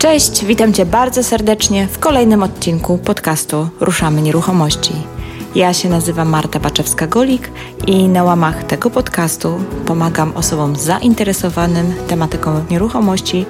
Cześć, 0.00 0.44
witam 0.44 0.72
Cię 0.72 0.86
bardzo 0.86 1.22
serdecznie 1.22 1.86
w 1.86 1.98
kolejnym 1.98 2.42
odcinku 2.42 2.98
podcastu 2.98 3.68
Ruszamy 3.80 4.22
Nieruchomości. 4.22 4.92
Ja 5.54 5.74
się 5.74 5.88
nazywam 5.88 6.28
Marta 6.28 6.60
Baczewska-Golik 6.60 7.40
i 7.86 8.08
na 8.08 8.24
łamach 8.24 8.64
tego 8.64 8.90
podcastu 8.90 9.60
pomagam 9.86 10.32
osobom 10.36 10.76
zainteresowanym 10.76 11.94
tematyką 12.08 12.64
nieruchomości 12.70 13.46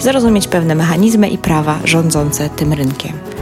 zrozumieć 0.00 0.48
pewne 0.48 0.74
mechanizmy 0.74 1.28
i 1.28 1.38
prawa 1.38 1.78
rządzące 1.84 2.50
tym 2.50 2.72
rynkiem. 2.72 3.33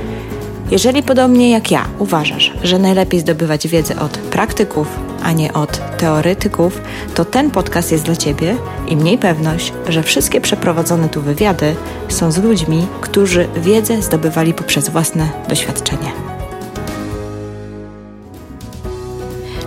Jeżeli 0.70 1.02
podobnie 1.02 1.50
jak 1.50 1.70
ja 1.70 1.86
uważasz, 1.98 2.52
że 2.62 2.78
najlepiej 2.78 3.20
zdobywać 3.20 3.68
wiedzę 3.68 4.00
od 4.00 4.18
praktyków, 4.18 4.88
a 5.22 5.32
nie 5.32 5.52
od 5.52 5.96
teoretyków, 5.98 6.80
to 7.14 7.24
ten 7.24 7.50
podcast 7.50 7.92
jest 7.92 8.04
dla 8.04 8.16
Ciebie 8.16 8.56
i 8.88 8.96
mniej 8.96 9.18
pewność, 9.18 9.72
że 9.88 10.02
wszystkie 10.02 10.40
przeprowadzone 10.40 11.08
tu 11.08 11.22
wywiady 11.22 11.76
są 12.08 12.32
z 12.32 12.38
ludźmi, 12.38 12.86
którzy 13.00 13.48
wiedzę 13.56 14.02
zdobywali 14.02 14.54
poprzez 14.54 14.88
własne 14.88 15.28
doświadczenie. 15.48 16.12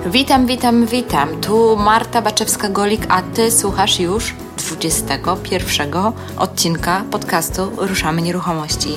Witam, 0.06 0.48
witam, 0.48 0.86
witam. 0.86 1.42
Tu 1.42 1.76
Marta 1.78 2.22
Baczewska-Golik, 2.22 3.06
a 3.10 3.22
Ty 3.22 3.52
słuchasz 3.52 4.00
już 4.00 4.34
21 4.58 5.94
odcinka 6.38 7.04
podcastu 7.12 7.72
Ruszamy 7.78 8.22
Nieruchomości. 8.22 8.90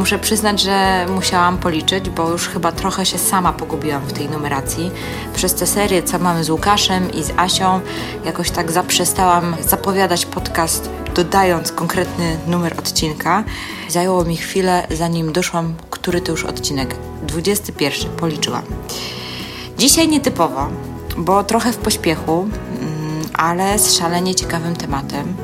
Muszę 0.00 0.18
przyznać, 0.18 0.62
że 0.62 1.06
musiałam 1.14 1.58
policzyć, 1.58 2.10
bo 2.10 2.30
już 2.30 2.48
chyba 2.48 2.72
trochę 2.72 3.06
się 3.06 3.18
sama 3.18 3.52
pogubiłam 3.52 4.02
w 4.02 4.12
tej 4.12 4.28
numeracji. 4.28 4.90
Przez 5.34 5.54
tę 5.54 5.66
serię, 5.66 6.02
co 6.02 6.18
mamy 6.18 6.44
z 6.44 6.50
Łukaszem 6.50 7.12
i 7.12 7.22
z 7.22 7.30
Asią, 7.36 7.80
jakoś 8.24 8.50
tak 8.50 8.72
zaprzestałam 8.72 9.56
zapowiadać 9.68 10.26
podcast, 10.26 10.90
dodając 11.14 11.72
konkretny 11.72 12.38
numer 12.46 12.74
odcinka. 12.78 13.44
Zajęło 13.88 14.24
mi 14.24 14.36
chwilę, 14.36 14.86
zanim 14.90 15.32
doszłam, 15.32 15.74
który 15.90 16.20
to 16.20 16.32
już 16.32 16.44
odcinek. 16.44 16.96
21 17.22 18.10
policzyłam. 18.10 18.62
Dzisiaj 19.78 20.08
nietypowo, 20.08 20.68
bo 21.16 21.44
trochę 21.44 21.72
w 21.72 21.76
pośpiechu, 21.76 22.48
mm, 22.80 23.22
ale 23.34 23.78
z 23.78 23.96
szalenie 23.98 24.34
ciekawym 24.34 24.76
tematem 24.76 25.36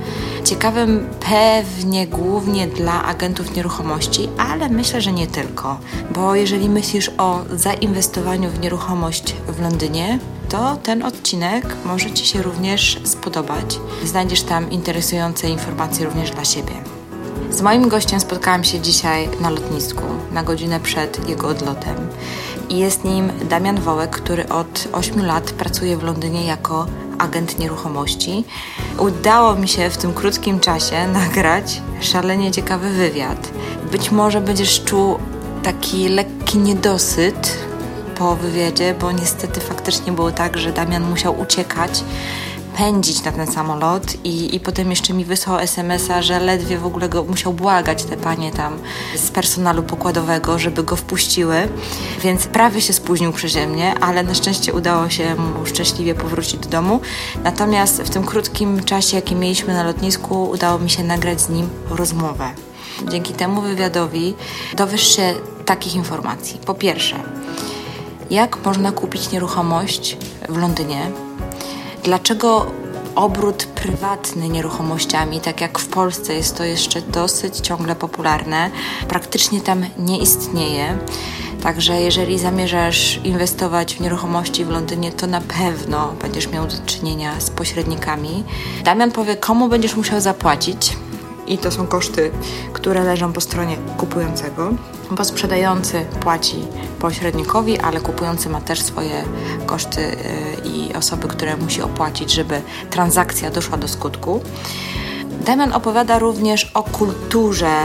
ciekawym 0.47 1.09
pewnie 1.21 2.07
głównie 2.07 2.67
dla 2.67 3.05
agentów 3.05 3.57
nieruchomości, 3.57 4.29
ale 4.39 4.69
myślę, 4.69 5.01
że 5.01 5.13
nie 5.13 5.27
tylko. 5.27 5.79
Bo 6.11 6.35
jeżeli 6.35 6.69
myślisz 6.69 7.11
o 7.19 7.45
zainwestowaniu 7.53 8.51
w 8.51 8.61
nieruchomość 8.61 9.35
w 9.49 9.61
Londynie, 9.61 10.19
to 10.49 10.77
ten 10.77 11.03
odcinek 11.03 11.77
może 11.85 12.11
Ci 12.11 12.27
się 12.27 12.43
również 12.43 13.01
spodobać. 13.05 13.79
Znajdziesz 14.05 14.43
tam 14.43 14.71
interesujące 14.71 15.49
informacje 15.49 16.07
również 16.07 16.31
dla 16.31 16.45
siebie. 16.45 16.73
Z 17.51 17.63
moim 17.63 17.89
gościem 17.89 18.21
spotkałam 18.21 18.65
się 18.65 18.81
dzisiaj 18.81 19.29
na 19.41 19.51
lotnisku, 19.51 20.05
na 20.33 20.43
godzinę 20.43 20.81
przed 20.81 21.29
jego 21.29 21.49
odlotem. 21.49 21.97
I 22.69 22.79
jest 22.79 23.05
nim 23.05 23.33
Damian 23.49 23.81
Wołek, 23.81 24.11
który 24.11 24.49
od 24.49 24.89
8 24.93 25.27
lat 25.27 25.53
pracuje 25.53 25.97
w 25.97 26.03
Londynie 26.03 26.47
jako 26.47 26.87
agent 27.19 27.59
nieruchomości. 27.59 28.45
Udało 28.99 29.57
mi 29.57 29.69
się 29.69 29.91
w 29.91 29.97
tym 29.97 30.15
krótkim 30.15 30.61
czasie 30.61 31.09
nagrać 31.21 31.83
szalenie 32.01 32.51
ciekawy 32.51 32.91
wywiad. 32.91 33.51
Być 33.93 34.11
może 34.11 34.41
będziesz 34.41 34.85
czuł 34.85 35.19
taki 35.63 36.09
lekki 36.09 36.59
niedosyt 36.59 37.59
po 38.19 38.37
wywiadzie, 38.37 38.95
bo 39.01 39.13
niestety 39.13 39.61
faktycznie 39.61 40.13
było 40.13 40.31
tak, 40.31 40.59
że 40.59 40.73
Damian 40.73 41.11
musiał 41.11 41.41
uciekać 41.41 42.05
pędzić 42.77 43.23
na 43.23 43.33
ten 43.33 43.47
samolot 43.47 44.25
i, 44.25 44.55
i 44.55 44.61
potem 44.61 44.91
jeszcze 44.91 45.15
mi 45.15 45.25
wysłał 45.25 45.59
SMS-a, 45.59 46.23
że 46.23 46.41
ledwie 46.41 46.79
w 46.79 46.87
ogóle 46.87 47.09
go 47.09 47.25
musiał 47.25 47.53
błagać 47.53 48.05
te 48.05 48.17
panie 48.17 48.53
tam 48.53 48.79
z 49.17 49.31
personalu 49.31 49.83
pokładowego, 49.83 50.59
żeby 50.59 50.83
go 50.83 50.97
wpuściły, 50.97 51.69
więc 52.23 52.47
prawie 52.47 52.81
się 52.81 52.93
spóźnił 52.93 53.33
przeze 53.33 53.67
mnie, 53.67 53.95
ale 54.01 54.23
na 54.23 54.35
szczęście 54.35 54.73
udało 54.73 55.09
się 55.09 55.35
mu 55.35 55.67
szczęśliwie 55.67 56.15
powrócić 56.15 56.57
do 56.57 56.69
domu. 56.69 57.01
Natomiast 57.45 58.03
w 58.03 58.11
tym 58.11 58.25
krótkim 58.25 58.85
czasie, 58.85 59.17
jaki 59.17 59.35
mieliśmy 59.35 59.75
na 59.75 59.83
lotnisku, 59.83 60.51
udało 60.51 60.79
mi 60.79 60.91
się 60.91 61.05
nagrać 61.05 61.41
z 61.41 61.49
nim 61.49 61.69
rozmowę. 61.91 62.51
Dzięki 63.11 63.33
temu 63.33 63.61
wywiadowi 63.61 64.35
dowiesz 64.77 65.17
się 65.17 65.35
takich 65.67 65.95
informacji. 65.95 66.61
Po 66.67 66.75
pierwsze, 66.75 67.17
jak 68.31 68.65
można 68.65 68.93
kupić 68.93 69.31
nieruchomość 69.31 70.17
w 70.49 70.57
Londynie, 70.57 71.26
Dlaczego 72.07 72.67
obrót 73.15 73.65
prywatny 73.65 74.49
nieruchomościami, 74.49 75.41
tak 75.41 75.61
jak 75.61 75.79
w 75.79 75.89
Polsce 75.89 76.35
jest 76.35 76.57
to 76.57 76.65
jeszcze 76.65 77.03
dosyć 77.03 77.57
ciągle 77.57 77.97
popularne, 77.97 78.71
praktycznie 79.09 79.61
tam 79.61 79.85
nie 79.99 80.19
istnieje. 80.19 80.99
Także 81.63 82.01
jeżeli 82.01 82.39
zamierzasz 82.39 83.21
inwestować 83.25 83.95
w 83.95 84.01
nieruchomości 84.01 84.65
w 84.65 84.71
Londynie, 84.71 85.13
to 85.13 85.27
na 85.27 85.41
pewno 85.41 86.13
będziesz 86.23 86.49
miał 86.49 86.67
do 86.67 86.77
czynienia 86.87 87.41
z 87.41 87.51
pośrednikami. 87.51 88.45
Damian 88.85 89.13
powie, 89.13 89.37
komu 89.37 89.69
będziesz 89.69 89.97
musiał 89.97 90.21
zapłacić. 90.21 90.97
I 91.47 91.59
to 91.59 91.71
są 91.71 91.87
koszty, 91.87 92.31
które 92.73 93.05
leżą 93.05 93.33
po 93.33 93.41
stronie 93.41 93.77
kupującego 93.97 94.73
bo 95.11 95.25
sprzedający 95.25 96.07
płaci 96.21 96.57
pośrednikowi, 96.99 97.79
ale 97.79 98.01
kupujący 98.01 98.49
ma 98.49 98.61
też 98.61 98.83
swoje 98.83 99.25
koszty 99.67 100.01
y, 100.01 100.17
i 100.69 100.95
osoby, 100.95 101.29
które 101.29 101.57
musi 101.57 101.83
opłacić, 101.83 102.33
żeby 102.33 102.63
transakcja 102.91 103.51
doszła 103.51 103.77
do 103.79 103.89
skutku. 103.89 104.41
Damian 105.47 105.73
opowiada 105.73 106.19
również 106.19 106.71
o 106.75 106.83
kulturze 106.83 107.77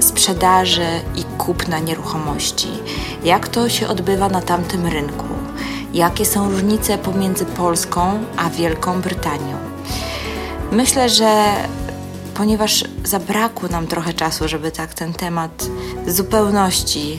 sprzedaży 0.00 0.86
i 1.16 1.24
kupna 1.38 1.78
nieruchomości. 1.78 2.68
Jak 3.24 3.48
to 3.48 3.68
się 3.68 3.88
odbywa 3.88 4.28
na 4.28 4.42
tamtym 4.42 4.86
rynku? 4.86 5.26
Jakie 5.92 6.24
są 6.24 6.50
różnice 6.50 6.98
pomiędzy 6.98 7.44
Polską 7.44 8.24
a 8.36 8.50
Wielką 8.50 9.00
Brytanią? 9.00 9.56
Myślę, 10.72 11.08
że 11.08 11.44
ponieważ 12.36 12.84
zabrakło 13.04 13.68
nam 13.68 13.86
trochę 13.86 14.14
czasu, 14.14 14.48
żeby 14.48 14.70
tak 14.70 14.94
ten 14.94 15.12
temat 15.12 15.68
zupełności 16.06 17.18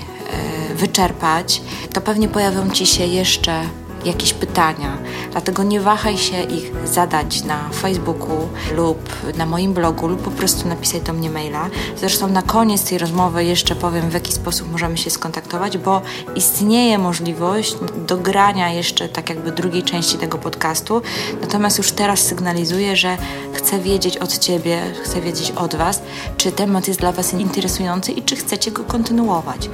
e, 0.72 0.76
wyczerpać, 0.76 1.62
to 1.94 2.02
pewnie 2.02 2.28
pojawią 2.28 2.70
Ci 2.70 2.86
się 2.86 3.06
jeszcze 3.06 3.62
jakieś 4.08 4.34
pytania. 4.34 4.98
Dlatego 5.32 5.64
nie 5.64 5.82
wahaj 5.82 6.18
się 6.18 6.42
ich 6.42 6.72
zadać 6.88 7.44
na 7.44 7.70
Facebooku 7.70 8.50
lub 8.76 9.00
na 9.38 9.46
moim 9.46 9.74
blogu, 9.74 10.08
lub 10.08 10.22
po 10.22 10.32
prostu 10.32 10.68
napisać 10.68 11.02
do 11.02 11.14
mnie 11.14 11.30
maila. 11.30 11.70
Zresztą 11.98 12.28
na 12.28 12.42
koniec 12.42 12.84
tej 12.90 12.98
rozmowy 12.98 13.44
jeszcze 13.44 13.76
powiem, 13.76 14.10
w 14.10 14.14
jaki 14.14 14.34
sposób 14.34 14.72
możemy 14.72 14.98
się 14.98 15.10
skontaktować, 15.10 15.78
bo 15.78 16.02
istnieje 16.36 16.98
możliwość 16.98 17.76
dogrania 18.08 18.74
jeszcze 18.74 19.10
tak 19.10 19.30
jakby 19.30 19.52
drugiej 19.52 19.84
części 19.84 20.18
tego 20.18 20.38
podcastu. 20.38 21.02
Natomiast 21.42 21.78
już 21.78 21.92
teraz 21.92 22.20
sygnalizuję, 22.20 22.96
że 22.96 23.18
chcę 23.54 23.80
wiedzieć 23.80 24.18
od 24.18 24.38
Ciebie, 24.38 24.82
chcę 25.04 25.22
wiedzieć 25.22 25.52
od 25.52 25.76
Was, 25.76 26.02
czy 26.38 26.52
temat 26.52 26.88
jest 26.88 27.00
dla 27.00 27.12
Was 27.12 27.34
interesujący 27.34 28.12
i 28.12 28.24
czy 28.24 28.36
chcecie 28.36 28.72
go 28.72 28.84
kontynuować 28.84 29.70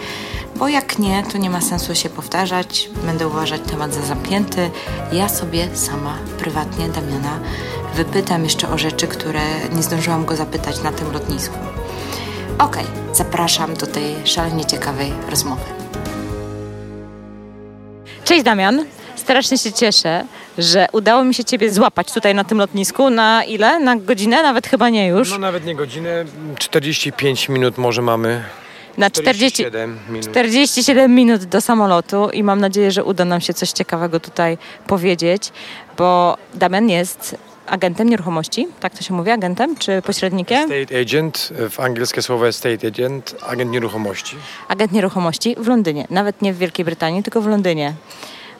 bo 0.63 0.69
jak 0.69 0.99
nie, 0.99 1.23
to 1.31 1.37
nie 1.37 1.49
ma 1.49 1.61
sensu 1.61 1.95
się 1.95 2.09
powtarzać, 2.09 2.89
będę 3.05 3.27
uważać 3.27 3.61
temat 3.61 3.93
za 3.93 4.01
zamknięty. 4.01 4.69
Ja 5.11 5.29
sobie 5.29 5.67
sama 5.73 6.17
prywatnie 6.37 6.89
Damiana 6.89 7.39
wypytam 7.95 8.43
jeszcze 8.43 8.69
o 8.69 8.77
rzeczy, 8.77 9.07
które 9.07 9.41
nie 9.75 9.83
zdążyłam 9.83 10.25
go 10.25 10.35
zapytać 10.35 10.83
na 10.83 10.91
tym 10.91 11.11
lotnisku. 11.11 11.55
Ok, 12.59 12.77
zapraszam 13.13 13.73
do 13.73 13.87
tej 13.87 14.15
szalenie 14.25 14.65
ciekawej 14.65 15.13
rozmowy. 15.29 15.61
Cześć 18.25 18.43
Damian, 18.43 18.85
strasznie 19.15 19.57
się 19.57 19.71
cieszę, 19.71 20.25
że 20.57 20.87
udało 20.91 21.23
mi 21.23 21.33
się 21.33 21.43
Ciebie 21.43 21.71
złapać 21.71 22.13
tutaj 22.13 22.35
na 22.35 22.43
tym 22.43 22.57
lotnisku. 22.57 23.09
Na 23.09 23.43
ile? 23.43 23.79
Na 23.79 23.95
godzinę? 23.95 24.43
Nawet 24.43 24.67
chyba 24.67 24.89
nie 24.89 25.07
już. 25.07 25.31
No 25.31 25.37
nawet 25.37 25.65
nie 25.65 25.75
godzinę, 25.75 26.25
45 26.59 27.49
minut 27.49 27.77
może 27.77 28.01
mamy 28.01 28.43
na 28.97 29.09
40, 29.09 29.63
47 29.63 29.99
minut. 30.09 30.29
47 30.29 31.15
minut 31.15 31.43
do 31.43 31.61
samolotu 31.61 32.29
i 32.29 32.43
mam 32.43 32.61
nadzieję, 32.61 32.91
że 32.91 33.03
uda 33.03 33.25
nam 33.25 33.41
się 33.41 33.53
coś 33.53 33.71
ciekawego 33.71 34.19
tutaj 34.19 34.57
powiedzieć, 34.87 35.51
bo 35.97 36.37
Damian 36.53 36.89
jest 36.89 37.35
agentem 37.67 38.09
nieruchomości, 38.09 38.67
tak 38.79 38.97
to 38.97 39.03
się 39.03 39.13
mówi, 39.13 39.31
agentem 39.31 39.75
czy 39.75 40.01
pośrednikiem? 40.01 40.67
State 40.67 41.01
agent, 41.01 41.53
w 41.69 41.79
angielskie 41.79 42.21
słowo 42.21 42.45
jest 42.45 42.59
state 42.59 42.87
agent, 42.87 43.35
agent 43.47 43.71
nieruchomości. 43.71 44.35
Agent 44.67 44.91
nieruchomości 44.91 45.55
w 45.59 45.67
Londynie, 45.67 46.07
nawet 46.09 46.41
nie 46.41 46.53
w 46.53 46.57
Wielkiej 46.57 46.85
Brytanii, 46.85 47.23
tylko 47.23 47.41
w 47.41 47.47
Londynie, 47.47 47.93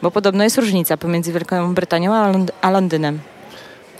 bo 0.01 0.11
podobno 0.11 0.43
jest 0.43 0.57
różnica 0.57 0.97
pomiędzy 0.97 1.33
Wielką 1.33 1.73
Brytanią 1.73 2.15
a, 2.15 2.31
Lond 2.31 2.51
a 2.61 2.71
Londynem. 2.71 3.19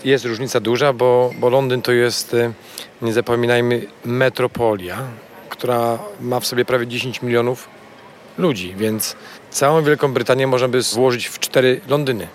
Jest 0.04 0.24
różnica 0.24 0.60
duża, 0.60 0.92
bo, 0.92 1.30
bo 1.38 1.48
Londyn 1.48 1.82
to 1.82 1.92
jest, 1.92 2.34
e, 2.34 2.52
nie 3.02 3.12
zapominajmy, 3.12 3.86
metropolia, 4.04 4.98
która 5.56 5.98
ma 6.20 6.40
w 6.40 6.46
sobie 6.46 6.64
prawie 6.64 6.86
10 6.86 7.22
milionów 7.22 7.68
ludzi, 8.38 8.74
więc 8.76 9.16
całą 9.50 9.82
Wielką 9.82 10.12
Brytanię 10.12 10.46
można 10.46 10.68
by 10.68 10.82
złożyć 10.82 11.26
w 11.26 11.38
cztery 11.38 11.80
Londyny. 11.88 12.28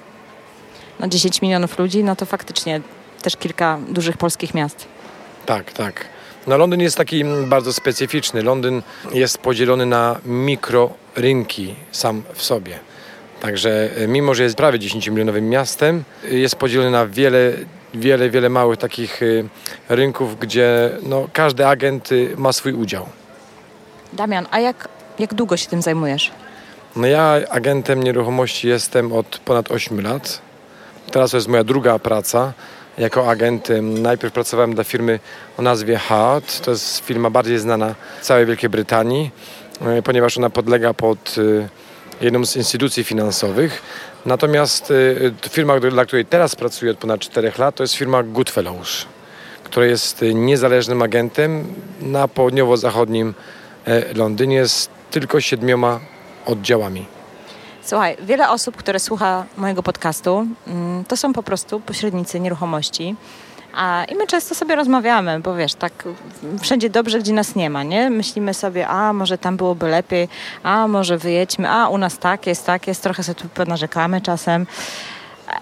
No 1.00 1.08
10 1.08 1.42
milionów 1.42 1.80
ludzi, 1.80 2.04
no 2.04 2.16
to 2.16 2.26
faktycznie 2.26 2.82
też 3.22 3.38
kilka 3.38 3.80
dużych 3.90 4.18
polskich 4.18 4.54
miast. 4.54 4.88
Tak, 5.46 5.74
tak. 5.74 6.06
No 6.48 6.58
Londyn 6.58 6.82
jest 6.82 6.98
taki 6.98 7.24
bardzo 7.26 7.74
specyficzny. 7.74 8.44
Londyn 8.44 8.82
jest 9.14 9.38
podzielony 9.38 9.86
na 9.86 10.20
mikrorynki 10.26 11.76
sam 11.92 12.24
w 12.34 12.44
sobie. 12.44 12.80
Także 13.42 13.90
e, 13.98 14.08
mimo, 14.08 14.36
że 14.36 14.44
jest 14.44 14.56
prawie 14.56 14.80
10-milionowym 14.80 15.42
miastem, 15.42 16.04
jest 16.24 16.56
podzielony 16.56 16.92
na 16.92 17.08
wiele, 17.08 17.54
wiele, 17.94 18.30
wiele 18.30 18.50
małych 18.50 18.80
takich 18.80 19.24
e, 19.24 19.26
rynków, 19.96 20.40
gdzie 20.40 20.90
no, 21.04 21.28
każdy 21.34 21.68
agent 21.68 22.10
e, 22.12 22.16
ma 22.38 22.54
swój 22.54 22.74
udział. 22.74 23.06
Damian, 24.14 24.48
a 24.52 24.60
jak, 24.60 24.88
jak 25.20 25.34
długo 25.34 25.58
się 25.58 25.68
tym 25.68 25.82
zajmujesz? 25.82 26.32
No 26.96 27.08
ja 27.08 27.40
agentem 27.50 28.04
nieruchomości 28.04 28.68
jestem 28.68 29.14
od 29.14 29.38
ponad 29.46 29.72
8 29.72 30.02
lat. 30.02 30.42
Teraz 31.12 31.32
to 31.32 31.38
jest 31.38 31.48
moja 31.48 31.64
druga 31.64 32.00
praca 32.00 32.54
jako 32.98 33.30
agent. 33.30 33.68
Najpierw 33.82 34.34
pracowałem 34.34 34.76
dla 34.76 34.84
firmy 34.84 35.20
o 35.58 35.62
nazwie 35.62 35.98
Hart. 35.98 36.62
To 36.62 36.72
jest 36.72 37.06
firma 37.06 37.30
bardziej 37.30 37.60
znana 37.60 37.96
w 38.22 38.26
całej 38.26 38.46
Wielkiej 38.46 38.70
Brytanii, 38.70 39.32
ponieważ 40.04 40.38
ona 40.38 40.50
podlega 40.50 40.94
pod 40.94 41.36
jedną 42.22 42.46
z 42.46 42.56
instytucji 42.56 43.04
finansowych. 43.04 43.82
Natomiast 44.26 44.92
y, 44.92 45.34
firma, 45.50 45.80
dla 45.80 46.06
której 46.06 46.26
teraz 46.26 46.56
pracuję 46.56 46.92
od 46.92 46.98
ponad 46.98 47.20
4 47.20 47.52
lat, 47.58 47.76
to 47.76 47.84
jest 47.84 47.94
firma 47.94 48.24
Goodfellows, 48.24 49.06
która 49.64 49.86
jest 49.86 50.24
y, 50.24 50.34
niezależnym 50.34 51.02
agentem 51.02 51.74
na 52.02 52.28
południowo-zachodnim 52.28 53.34
e, 53.86 54.14
Londynie 54.14 54.68
z 54.68 54.90
tylko 55.12 55.42
siedmioma 55.42 56.00
oddziałami. 56.46 57.06
Słuchaj, 57.82 58.18
wiele 58.22 58.50
osób, 58.50 58.78
które 58.78 59.00
słucha 59.00 59.46
mojego 59.58 59.84
podcastu, 59.84 60.48
mm, 60.68 61.06
to 61.06 61.18
są 61.18 61.34
po 61.34 61.44
prostu 61.44 61.80
pośrednicy 61.80 62.40
nieruchomości. 62.40 63.16
A, 63.74 64.06
I 64.06 64.16
my 64.16 64.28
często 64.28 64.56
sobie 64.56 64.76
rozmawiamy, 64.76 65.40
bo 65.40 65.56
wiesz, 65.56 65.74
tak 65.74 65.94
wszędzie 66.62 66.90
dobrze, 66.90 67.20
gdzie 67.20 67.34
nas 67.34 67.56
nie 67.56 67.70
ma, 67.70 67.84
nie? 67.84 68.10
Myślimy 68.10 68.54
sobie, 68.54 68.88
a 68.88 69.14
może 69.14 69.38
tam 69.38 69.58
byłoby 69.58 69.88
lepiej, 69.88 70.28
a 70.64 70.88
może 70.88 71.18
wyjedźmy, 71.18 71.70
a 71.70 71.90
u 71.90 71.98
nas 71.98 72.18
tak 72.18 72.48
jest, 72.48 72.66
tak 72.66 72.88
jest, 72.88 73.04
trochę 73.04 73.24
sobie 73.24 73.42
tu 73.54 73.66
narzekamy 73.66 74.22
czasem. 74.22 74.68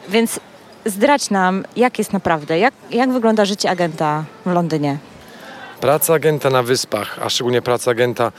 Więc 0.10 0.40
zdrać 0.86 1.30
nam, 1.30 1.64
jak 1.76 2.00
jest 2.00 2.14
naprawdę, 2.14 2.60
jak, 2.60 2.74
jak 2.92 3.12
wygląda 3.12 3.46
życie 3.46 3.70
agenta 3.70 4.24
w 4.46 4.52
Londynie? 4.52 4.98
Praca 5.82 6.14
agenta 6.14 6.50
na 6.50 6.64
wyspach, 6.64 7.20
a 7.24 7.30
szczególnie 7.30 7.62
praca 7.62 7.92
agenta 7.92 8.32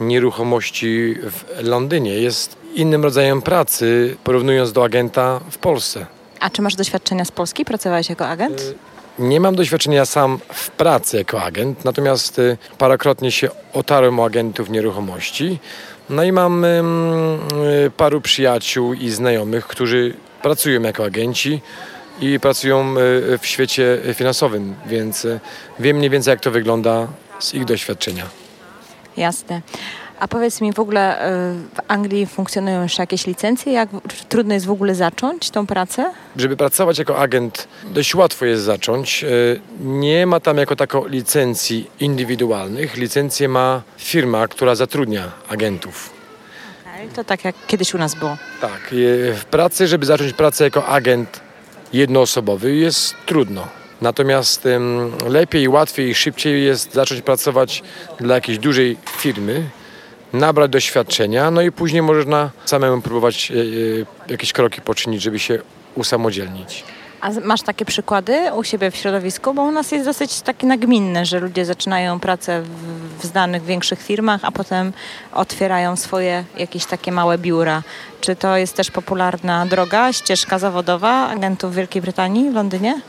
nieruchomości 0.00 1.14
w 1.22 1.44
Londynie 1.62 2.14
jest 2.14 2.56
innym 2.74 3.02
rodzajem 3.02 3.42
pracy, 3.42 4.16
porównując 4.24 4.72
do 4.72 4.84
agenta 4.84 5.40
w 5.50 5.58
Polsce. 5.58 6.06
A 6.40 6.50
czy 6.50 6.62
masz 6.62 6.74
doświadczenia 6.74 7.24
z 7.24 7.30
Polski? 7.30 7.64
Pracowałeś 7.64 8.08
jako 8.08 8.28
agent? 8.28 8.60
Y 8.60 8.95
nie 9.18 9.40
mam 9.40 9.54
doświadczenia 9.54 10.04
sam 10.04 10.38
w 10.52 10.70
pracy 10.70 11.16
jako 11.16 11.42
agent, 11.42 11.84
natomiast 11.84 12.38
y, 12.38 12.58
parokrotnie 12.78 13.32
się 13.32 13.48
otarłem 13.72 14.20
o 14.20 14.24
agentów 14.24 14.70
nieruchomości. 14.70 15.58
No 16.10 16.24
i 16.24 16.32
mam 16.32 16.64
y, 16.64 17.90
paru 17.96 18.20
przyjaciół 18.20 18.94
i 18.94 19.10
znajomych, 19.10 19.66
którzy 19.66 20.14
pracują 20.42 20.82
jako 20.82 21.04
agenci 21.04 21.60
i 22.20 22.40
pracują 22.40 22.94
y, 22.96 23.38
w 23.38 23.46
świecie 23.46 23.98
finansowym, 24.14 24.74
więc 24.86 25.26
wiem 25.80 25.96
mniej 25.96 26.10
więcej 26.10 26.30
jak 26.30 26.40
to 26.40 26.50
wygląda 26.50 27.08
z 27.38 27.54
ich 27.54 27.64
doświadczenia. 27.64 28.26
Jasne. 29.16 29.62
A 30.20 30.28
powiedz 30.28 30.60
mi, 30.60 30.72
w 30.72 30.78
ogóle 30.78 31.20
e, 31.20 31.30
w 31.52 31.80
Anglii 31.88 32.26
funkcjonują 32.26 32.82
jeszcze 32.82 33.02
jakieś 33.02 33.26
licencje? 33.26 33.72
Jak 33.72 33.88
trudno 34.28 34.54
jest 34.54 34.66
w 34.66 34.70
ogóle 34.70 34.94
zacząć 34.94 35.50
tą 35.50 35.66
pracę? 35.66 36.12
Żeby 36.36 36.56
pracować 36.56 36.98
jako 36.98 37.18
agent, 37.18 37.68
dość 37.84 38.14
łatwo 38.14 38.44
jest 38.44 38.62
zacząć. 38.62 39.24
E, 39.24 39.28
nie 39.80 40.26
ma 40.26 40.40
tam 40.40 40.56
jako 40.56 40.76
tako 40.76 41.06
licencji 41.06 41.90
indywidualnych. 42.00 42.96
Licencję 42.96 43.48
ma 43.48 43.82
firma, 43.98 44.48
która 44.48 44.74
zatrudnia 44.74 45.32
agentów. 45.48 46.10
Okay, 46.94 47.08
to 47.08 47.24
tak 47.24 47.44
jak 47.44 47.54
kiedyś 47.66 47.94
u 47.94 47.98
nas 47.98 48.14
było. 48.14 48.36
Tak. 48.60 48.94
W 49.34 49.44
pracy, 49.50 49.86
żeby 49.86 50.06
zacząć 50.06 50.32
pracę 50.32 50.64
jako 50.64 50.86
agent 50.86 51.40
jednoosobowy 51.92 52.74
jest 52.76 53.14
trudno. 53.26 53.68
Natomiast 54.00 54.68
lepiej, 55.28 55.68
łatwiej 55.68 56.10
i 56.10 56.14
szybciej 56.14 56.64
jest 56.64 56.94
zacząć 56.94 57.22
pracować 57.22 57.82
dla 58.18 58.34
jakiejś 58.34 58.58
dużej 58.58 58.96
firmy, 59.16 59.64
nabrać 60.32 60.70
doświadczenia, 60.70 61.50
no 61.50 61.62
i 61.62 61.72
później 61.72 62.02
można 62.02 62.50
samemu 62.64 63.02
próbować 63.02 63.50
e, 63.50 63.54
e, 63.54 64.32
jakieś 64.32 64.52
kroki 64.52 64.80
poczynić, 64.80 65.22
żeby 65.22 65.38
się 65.38 65.58
usamodzielnić. 65.94 66.84
A 67.20 67.30
masz 67.44 67.62
takie 67.62 67.84
przykłady 67.84 68.52
u 68.56 68.64
siebie 68.64 68.90
w 68.90 68.96
środowisku? 68.96 69.54
Bo 69.54 69.62
u 69.62 69.70
nas 69.70 69.92
jest 69.92 70.04
dosyć 70.04 70.40
takie 70.40 70.66
nagminne, 70.66 71.26
że 71.26 71.40
ludzie 71.40 71.64
zaczynają 71.64 72.20
pracę 72.20 72.62
w, 73.18 73.26
znanych 73.26 73.64
większych 73.64 74.02
firmach, 74.02 74.40
a 74.44 74.52
potem 74.52 74.92
otwierają 75.32 75.96
swoje 75.96 76.44
jakieś 76.58 76.86
takie 76.86 77.12
małe 77.12 77.38
biura. 77.38 77.82
Czy 78.20 78.36
to 78.36 78.56
jest 78.56 78.74
też 78.74 78.90
popularna 78.90 79.66
droga, 79.66 80.12
ścieżka 80.12 80.58
zawodowa 80.58 81.28
agentów 81.28 81.72
w 81.72 81.74
Wielkiej 81.74 82.02
Brytanii, 82.02 82.50
w 82.50 82.54
Londynie? 82.54 83.00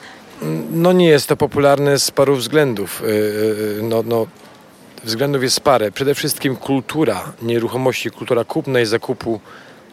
No 0.72 0.92
nie 0.92 1.08
jest 1.08 1.28
to 1.28 1.38
popularne 1.38 2.00
z 2.00 2.12
paru 2.12 2.36
względów. 2.36 3.04
E, 3.04 3.82
no, 3.82 4.04
no, 4.06 4.28
względów 5.08 5.44
jest 5.44 5.60
parę. 5.60 5.92
Przede 5.92 6.16
wszystkim 6.16 6.56
kultura 6.56 7.34
nieruchomości, 7.42 8.12
kultura 8.12 8.44
kupna 8.44 8.82
i 8.82 8.86
zakupu 8.86 9.40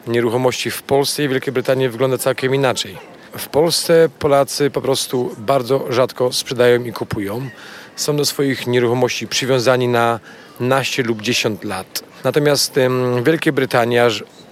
nieruchomości 0.07 0.71
w 0.71 0.83
Polsce 0.83 1.25
i 1.25 1.29
Wielkiej 1.29 1.53
Brytanii 1.53 1.89
wygląda 1.89 2.19
całkiem 2.19 2.55
inaczej. 2.55 2.99
W 3.39 3.49
Polsce 3.49 4.09
Polacy 4.19 4.71
po 4.71 4.81
prostu 4.81 5.35
bardzo 5.39 5.93
rzadko 5.93 6.33
sprzedają 6.33 6.85
i 6.85 6.93
kupują. 6.93 7.49
Są 7.97 8.17
do 8.17 8.25
swoich 8.25 8.67
nieruchomości 8.67 9.27
przywiązani 9.27 9.89
na 9.89 10.21
naście 10.61 11.03
lub 11.03 11.23
10 11.23 11.65
lat. 11.65 12.05
Natomiast 12.25 12.75
w 13.21 13.25
Wielkiej 13.25 13.53
Brytanii, 13.53 13.99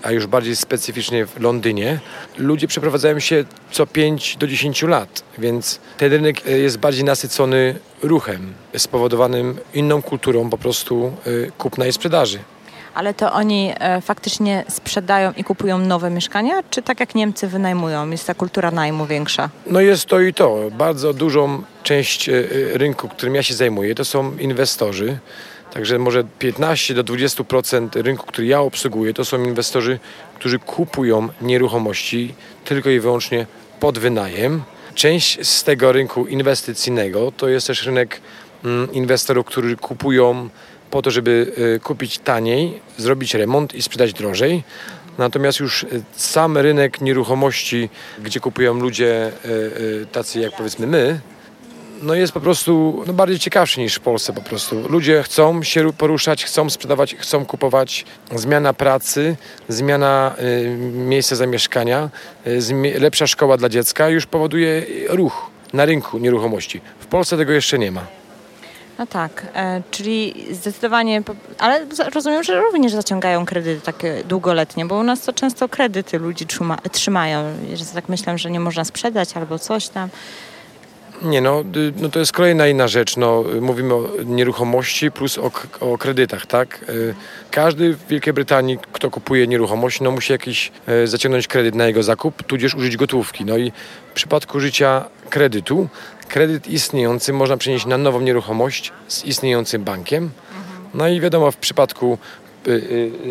a 0.02 0.10
już 0.10 0.26
bardziej 0.26 0.56
specyficznie 0.56 1.26
w 1.26 1.40
Londynie, 1.40 2.00
ludzie 2.38 2.66
przeprowadzają 2.66 3.18
się 3.18 3.44
co 3.70 3.86
5 3.86 4.36
do 4.36 4.46
10 4.46 4.82
lat, 4.82 5.22
więc 5.38 5.80
ten 5.98 6.12
rynek 6.12 6.46
e, 6.46 6.50
jest 6.50 6.78
bardziej 6.78 7.04
nasycony 7.04 7.74
ruchem 8.02 8.54
spowodowanym 8.76 9.58
inną 9.74 10.02
kulturą 10.02 10.50
po 10.50 10.58
prostu 10.58 11.12
e, 11.26 11.50
kupna 11.50 11.86
i 11.86 11.92
sprzedaży. 11.92 12.38
Ale 12.94 13.14
to 13.14 13.32
oni 13.32 13.72
e, 13.80 14.00
faktycznie 14.00 14.64
sprzedają 14.68 15.32
i 15.36 15.44
kupują 15.44 15.78
nowe 15.78 16.10
mieszkania, 16.10 16.62
czy 16.70 16.82
tak 16.82 17.00
jak 17.00 17.14
Niemcy 17.14 17.48
wynajmują? 17.48 18.10
Jest 18.10 18.26
ta 18.26 18.34
kultura 18.34 18.70
najmu 18.70 19.06
większa? 19.06 19.50
No 19.66 19.80
jest 19.80 20.06
to 20.06 20.20
i 20.20 20.34
to. 20.34 20.58
Bardzo 20.70 21.14
dużą 21.14 21.62
część 21.82 22.30
rynku, 22.72 23.08
którym 23.08 23.34
ja 23.34 23.42
się 23.42 23.54
zajmuję, 23.54 23.94
to 23.94 24.04
są 24.04 24.36
inwestorzy. 24.36 25.18
Także 25.74 25.98
może 25.98 26.24
15 26.38 26.94
do 26.94 27.04
20% 27.04 28.02
rynku, 28.02 28.26
który 28.26 28.46
ja 28.46 28.60
obsługuję, 28.60 29.14
to 29.14 29.24
są 29.24 29.44
inwestorzy, 29.44 29.98
którzy 30.34 30.58
kupują 30.58 31.28
nieruchomości 31.42 32.34
tylko 32.64 32.90
i 32.90 33.00
wyłącznie 33.00 33.46
pod 33.80 33.98
wynajem. 33.98 34.62
Część 34.94 35.46
z 35.46 35.64
tego 35.64 35.92
rynku 35.92 36.26
inwestycyjnego 36.26 37.32
to 37.36 37.48
jest 37.48 37.66
też 37.66 37.86
rynek 37.86 38.20
mm, 38.64 38.92
inwestorów, 38.92 39.46
którzy 39.46 39.76
kupują 39.76 40.48
po 40.90 41.02
to, 41.02 41.10
żeby 41.10 41.52
y, 41.76 41.80
kupić 41.80 42.18
taniej, 42.18 42.80
zrobić 42.96 43.34
remont 43.34 43.74
i 43.74 43.82
sprzedać 43.82 44.12
drożej. 44.12 44.62
Natomiast 45.18 45.60
już 45.60 45.82
y, 45.82 46.02
sam 46.16 46.58
rynek 46.58 47.00
nieruchomości, 47.00 47.88
gdzie 48.22 48.40
kupują 48.40 48.74
ludzie 48.74 49.32
y, 49.44 50.06
tacy 50.12 50.40
jak 50.40 50.56
powiedzmy 50.56 50.86
my, 50.86 51.20
no 52.02 52.14
jest 52.14 52.32
po 52.32 52.40
prostu 52.40 53.02
no 53.06 53.12
bardziej 53.12 53.38
ciekawszy 53.38 53.80
niż 53.80 53.94
w 53.94 54.00
Polsce 54.00 54.32
po 54.32 54.40
prostu. 54.40 54.88
Ludzie 54.88 55.22
chcą 55.22 55.62
się 55.62 55.92
poruszać, 55.92 56.44
chcą 56.44 56.70
sprzedawać, 56.70 57.14
chcą 57.14 57.46
kupować. 57.46 58.04
Zmiana 58.34 58.72
pracy, 58.72 59.36
zmiana 59.68 60.34
y, 60.40 60.76
miejsca 60.92 61.36
zamieszkania, 61.36 62.10
y, 62.46 63.00
lepsza 63.00 63.26
szkoła 63.26 63.56
dla 63.56 63.68
dziecka 63.68 64.08
już 64.08 64.26
powoduje 64.26 64.82
ruch 65.08 65.50
na 65.72 65.84
rynku 65.84 66.18
nieruchomości. 66.18 66.80
W 67.00 67.06
Polsce 67.06 67.36
tego 67.36 67.52
jeszcze 67.52 67.78
nie 67.78 67.92
ma. 67.92 68.06
No 68.98 69.06
tak, 69.06 69.46
e, 69.54 69.82
czyli 69.90 70.46
zdecydowanie, 70.50 71.22
ale 71.58 71.86
rozumiem, 72.14 72.42
że 72.42 72.60
również 72.60 72.92
zaciągają 72.92 73.46
kredyty 73.46 73.80
takie 73.80 74.24
długoletnie, 74.24 74.86
bo 74.86 74.96
u 74.96 75.02
nas 75.02 75.20
to 75.20 75.32
często 75.32 75.68
kredyty 75.68 76.18
ludzi 76.18 76.46
trzyma, 76.46 76.78
trzymają. 76.92 77.44
Że 77.74 77.84
tak 77.84 78.08
myślę, 78.08 78.38
że 78.38 78.50
nie 78.50 78.60
można 78.60 78.84
sprzedać 78.84 79.36
albo 79.36 79.58
coś 79.58 79.88
tam. 79.88 80.08
Nie 81.24 81.40
no, 81.40 81.64
no 81.96 82.08
to 82.08 82.18
jest 82.18 82.32
kolejna 82.32 82.68
inna 82.68 82.88
rzecz. 82.88 83.16
No, 83.16 83.44
mówimy 83.60 83.94
o 83.94 84.08
nieruchomości 84.24 85.10
plus 85.10 85.38
o, 85.38 85.50
o 85.80 85.98
kredytach, 85.98 86.46
tak? 86.46 86.84
Y, 86.88 87.14
każdy 87.50 87.94
w 87.94 88.06
Wielkiej 88.06 88.32
Brytanii, 88.32 88.78
kto 88.92 89.10
kupuje 89.10 89.46
nieruchomość, 89.46 90.00
no 90.00 90.10
musi 90.10 90.32
jakiś 90.32 90.72
e, 90.86 91.06
zaciągnąć 91.06 91.48
kredyt 91.48 91.74
na 91.74 91.86
jego 91.86 92.02
zakup, 92.02 92.42
tudzież 92.42 92.74
użyć 92.74 92.96
gotówki. 92.96 93.44
No 93.44 93.56
i 93.56 93.72
w 94.10 94.14
przypadku 94.14 94.58
użycia 94.58 95.04
kredytu, 95.30 95.88
kredyt 96.28 96.68
istniejący 96.68 97.32
można 97.32 97.56
przenieść 97.56 97.86
na 97.86 97.98
nową 97.98 98.20
nieruchomość 98.20 98.92
z 99.08 99.24
istniejącym 99.24 99.84
bankiem. 99.84 100.30
No 100.94 101.08
i 101.08 101.20
wiadomo, 101.20 101.50
w 101.50 101.56
przypadku 101.56 102.18
Y, 102.18 102.41
y, 102.41 102.41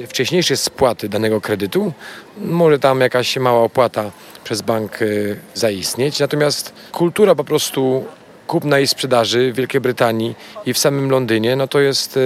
wcześniejsze 0.07 0.57
spłaty 0.57 1.09
danego 1.09 1.41
kredytu, 1.41 1.93
może 2.37 2.79
tam 2.79 3.01
jakaś 3.01 3.37
mała 3.37 3.63
opłata 3.63 4.11
przez 4.43 4.61
bank 4.61 5.01
y, 5.01 5.37
zaistnieć. 5.53 6.19
Natomiast 6.19 6.73
kultura 6.91 7.35
po 7.35 7.43
prostu 7.43 8.05
kupna 8.47 8.79
i 8.79 8.87
sprzedaży 8.87 9.51
w 9.51 9.55
Wielkiej 9.55 9.81
Brytanii 9.81 10.35
i 10.65 10.73
w 10.73 10.77
samym 10.77 11.11
Londynie, 11.11 11.55
no 11.55 11.67
to 11.67 11.79
jest 11.79 12.19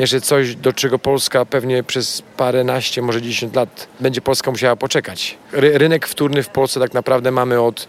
jeszcze 0.00 0.20
coś, 0.20 0.56
do 0.56 0.72
czego 0.72 0.98
Polska 0.98 1.44
pewnie 1.44 1.82
przez 1.82 2.22
paręnaście, 2.36 3.02
może 3.02 3.22
10 3.22 3.54
lat 3.54 3.88
będzie 4.00 4.20
Polska 4.20 4.50
musiała 4.50 4.76
poczekać. 4.76 5.38
Ry 5.52 5.78
rynek 5.78 6.06
wtórny 6.06 6.42
w 6.42 6.48
Polsce 6.48 6.80
tak 6.80 6.94
naprawdę 6.94 7.30
mamy 7.30 7.60
od 7.60 7.88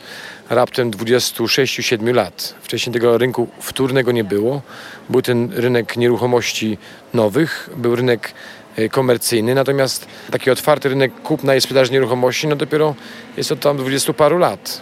raptem 0.50 0.92
26-7 0.92 2.14
lat. 2.14 2.56
Wcześniej 2.62 2.94
tego 2.94 3.18
rynku 3.18 3.48
wtórnego 3.60 4.12
nie 4.12 4.24
było. 4.24 4.62
Był 5.10 5.22
ten 5.22 5.50
rynek 5.54 5.98
nieruchomości 5.98 6.78
nowych, 7.14 7.70
był 7.78 7.96
rynek 7.96 8.34
y, 8.80 8.90
komercyjny, 8.90 9.56
natomiast 9.56 10.08
taki 10.32 10.52
otwarty 10.52 10.90
rynek 10.90 11.22
kupna 11.22 11.56
i 11.56 11.62
sprzedaży 11.62 11.92
nieruchomości, 11.92 12.48
no 12.48 12.56
dopiero 12.56 12.96
jest 13.38 13.52
od 13.52 13.60
tam 13.60 13.78
20 13.78 14.14
paru 14.14 14.38
lat. 14.38 14.82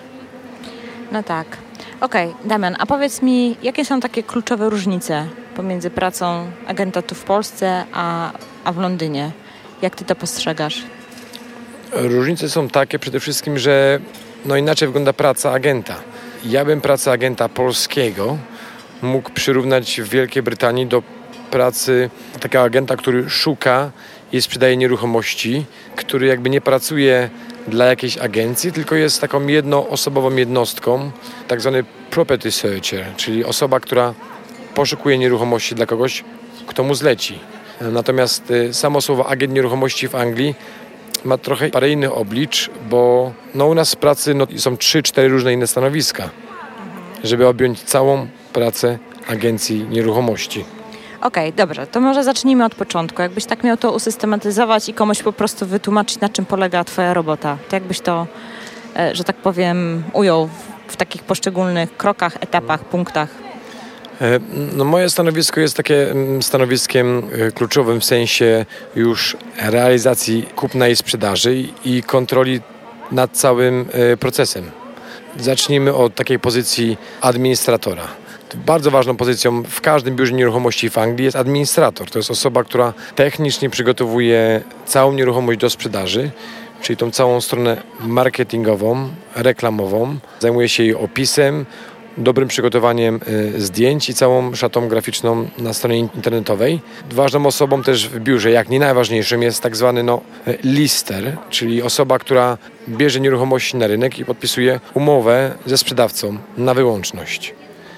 No 1.12 1.24
tak. 1.24 1.58
Okej, 2.02 2.30
okay, 2.30 2.48
Damian, 2.48 2.76
a 2.80 2.86
powiedz 2.86 3.22
mi, 3.22 3.58
jakie 3.64 3.86
są 3.86 4.00
takie 4.00 4.24
kluczowe 4.24 4.70
różnice 4.70 5.28
pomiędzy 5.60 5.90
pracą 5.90 6.52
agenta 6.68 7.02
tu 7.02 7.16
w 7.16 7.24
Polsce, 7.24 7.86
a, 7.94 8.32
a 8.64 8.72
w 8.72 8.78
Londynie? 8.78 9.32
Jak 9.82 9.96
ty 9.96 10.06
to 10.06 10.16
postrzegasz? 10.16 10.84
Różnice 11.92 12.50
są 12.50 12.68
takie 12.68 13.00
przede 13.00 13.20
wszystkim, 13.20 13.58
że 13.58 14.00
no 14.46 14.56
inaczej 14.56 14.88
wygląda 14.88 15.14
praca 15.14 15.52
agenta. 15.52 15.96
Ja 16.46 16.66
bym 16.66 16.82
pracę 16.82 17.12
agenta 17.12 17.50
polskiego 17.50 18.38
mógł 19.02 19.30
przyrównać 19.30 20.02
w 20.02 20.10
Wielkiej 20.10 20.44
Brytanii 20.44 20.86
do 20.86 21.04
pracy 21.52 22.10
takiego 22.40 22.64
agenta, 22.64 22.96
który 22.96 23.30
szuka 23.30 23.92
i 24.32 24.42
sprzedaje 24.42 24.78
nieruchomości, 24.78 25.66
który 25.96 26.28
jakby 26.28 26.50
nie 26.50 26.62
pracuje 26.62 27.30
dla 27.68 27.86
jakiejś 27.86 28.18
agencji, 28.18 28.72
tylko 28.72 28.96
jest 28.96 29.22
taką 29.22 29.48
jednoosobową 29.48 30.36
jednostką, 30.36 31.12
tak 31.48 31.62
zwany 31.62 31.84
property 32.12 32.52
searcher, 32.52 33.06
czyli 33.18 33.46
osoba, 33.46 33.80
która 33.80 34.14
poszukuje 34.76 35.18
nieruchomości 35.18 35.76
dla 35.76 35.86
kogoś, 35.86 36.24
kto 36.68 36.84
mu 36.84 36.96
zleci. 36.96 37.40
Natomiast 37.82 38.52
y, 38.52 38.74
samo 38.74 39.02
słowo 39.02 39.28
agent 39.28 39.54
nieruchomości 39.54 40.08
w 40.08 40.16
Anglii 40.16 40.56
ma 41.26 41.38
trochę 41.38 41.70
parę 41.70 41.90
innych 41.90 42.18
oblicz, 42.18 42.70
bo 42.90 43.32
no 43.56 43.68
u 43.68 43.76
nas 43.76 43.94
w 43.94 43.98
pracy 43.98 44.34
no, 44.34 44.48
są 44.58 44.78
trzy, 44.78 45.04
cztery 45.04 45.30
różne 45.30 45.54
inne 45.54 45.68
stanowiska, 45.68 46.30
żeby 47.24 47.48
objąć 47.48 47.84
całą 47.84 48.28
pracę 48.54 49.00
agencji 49.28 49.86
nieruchomości. 49.90 50.66
Okej, 51.22 51.50
okay, 51.50 51.66
dobrze, 51.66 51.88
to 51.88 52.00
może 52.00 52.24
zacznijmy 52.24 52.66
od 52.66 52.76
początku. 52.76 53.22
Jakbyś 53.22 53.46
tak 53.46 53.64
miał 53.64 53.78
to 53.78 53.92
usystematyzować 53.92 54.90
i 54.90 54.94
komuś 54.94 55.24
po 55.24 55.34
prostu 55.34 55.66
wytłumaczyć, 55.66 56.20
na 56.20 56.30
czym 56.30 56.46
polega 56.46 56.84
Twoja 56.84 57.14
robota, 57.14 57.58
to 57.70 57.76
jakbyś 57.76 58.00
to, 58.00 58.28
e, 58.98 59.16
że 59.16 59.24
tak 59.24 59.36
powiem, 59.36 60.04
ujął 60.14 60.50
w 60.88 60.96
takich 60.98 61.24
poszczególnych 61.24 61.98
krokach, 61.98 62.38
etapach, 62.42 62.86
punktach? 62.86 63.49
E, 64.22 64.40
no 64.74 64.84
moje 64.84 65.10
stanowisko 65.10 65.62
jest 65.62 65.78
takie 65.78 66.12
mm, 66.12 66.44
stanowiskiem 66.44 67.24
e, 67.32 67.52
kluczowym 67.52 68.00
w 68.00 68.06
sensie 68.06 68.66
już 68.96 69.38
realizacji 69.62 70.46
kupna 70.56 70.88
i 70.88 70.96
sprzedaży 70.96 71.64
i 71.86 72.04
kontroli 72.04 72.62
nad 73.12 73.32
całym 73.32 73.86
procesem. 74.20 74.72
Zacznijmy 75.40 75.94
od 75.94 76.16
takiej 76.16 76.40
pozycji 76.40 76.98
administratora 77.22 78.08
bardzo 78.56 78.92
ważną 78.92 79.16
pozycją 79.16 79.64
w 79.64 79.82
każdym 79.82 80.16
biurze 80.16 80.34
nieruchomości 80.34 80.90
w 80.90 80.98
Anglii 80.98 81.26
jest 81.26 81.38
administrator. 81.38 82.10
To 82.10 82.20
jest 82.20 82.32
osoba, 82.32 82.64
która 82.64 82.94
technicznie 83.16 83.70
przygotowuje 83.70 84.62
całą 84.86 85.14
nieruchomość 85.14 85.60
do 85.60 85.70
sprzedaży, 85.70 86.32
czyli 86.82 86.98
tą 86.98 87.12
całą 87.12 87.42
stronę 87.42 87.82
marketingową, 88.00 89.10
reklamową. 89.36 90.18
Zajmuje 90.40 90.70
się 90.70 90.84
jej 90.84 90.96
opisem, 90.96 91.66
dobrym 92.20 92.48
przygotowaniem 92.48 93.20
y, 93.28 93.62
zdjęć 93.62 94.10
i 94.10 94.14
całą 94.14 94.56
szatą 94.56 94.88
graficzną 94.88 95.48
na 95.58 95.74
stronie 95.74 96.00
internetowej. 96.00 96.82
Ważną 97.12 97.46
osobą 97.46 97.84
też 97.84 98.10
w 98.10 98.20
biurze, 98.20 98.52
jak 98.52 98.70
nie 98.70 98.80
najważniejszym, 98.80 99.42
jest 99.42 99.62
tak 99.62 99.76
zwany 99.76 100.04
no, 100.04 100.22
lister, 100.64 101.38
czyli 101.50 101.82
osoba, 101.82 102.20
która 102.20 102.58
bierze 102.90 103.20
nieruchomości 103.20 103.78
na 103.78 103.88
rynek 103.88 104.20
i 104.20 104.26
podpisuje 104.26 104.80
umowę 104.94 105.56
ze 105.66 105.78
sprzedawcą 105.78 106.38
na 106.58 106.74
wyłączność. 106.74 107.54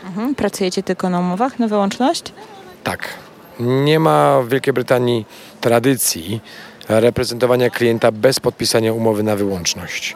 Mhm. 0.06 0.36
Pracujecie 0.36 0.84
tylko 0.84 1.10
na 1.10 1.20
umowach 1.20 1.60
na 1.60 1.68
wyłączność? 1.68 2.24
Tak. 2.84 3.10
Nie 3.60 4.00
ma 4.00 4.42
w 4.42 4.50
Wielkiej 4.50 4.74
Brytanii 4.74 5.26
tradycji 5.62 6.42
reprezentowania 6.90 7.70
klienta 7.70 8.12
bez 8.12 8.40
podpisania 8.40 8.94
umowy 8.94 9.24
na 9.24 9.36
wyłączność. 9.36 10.16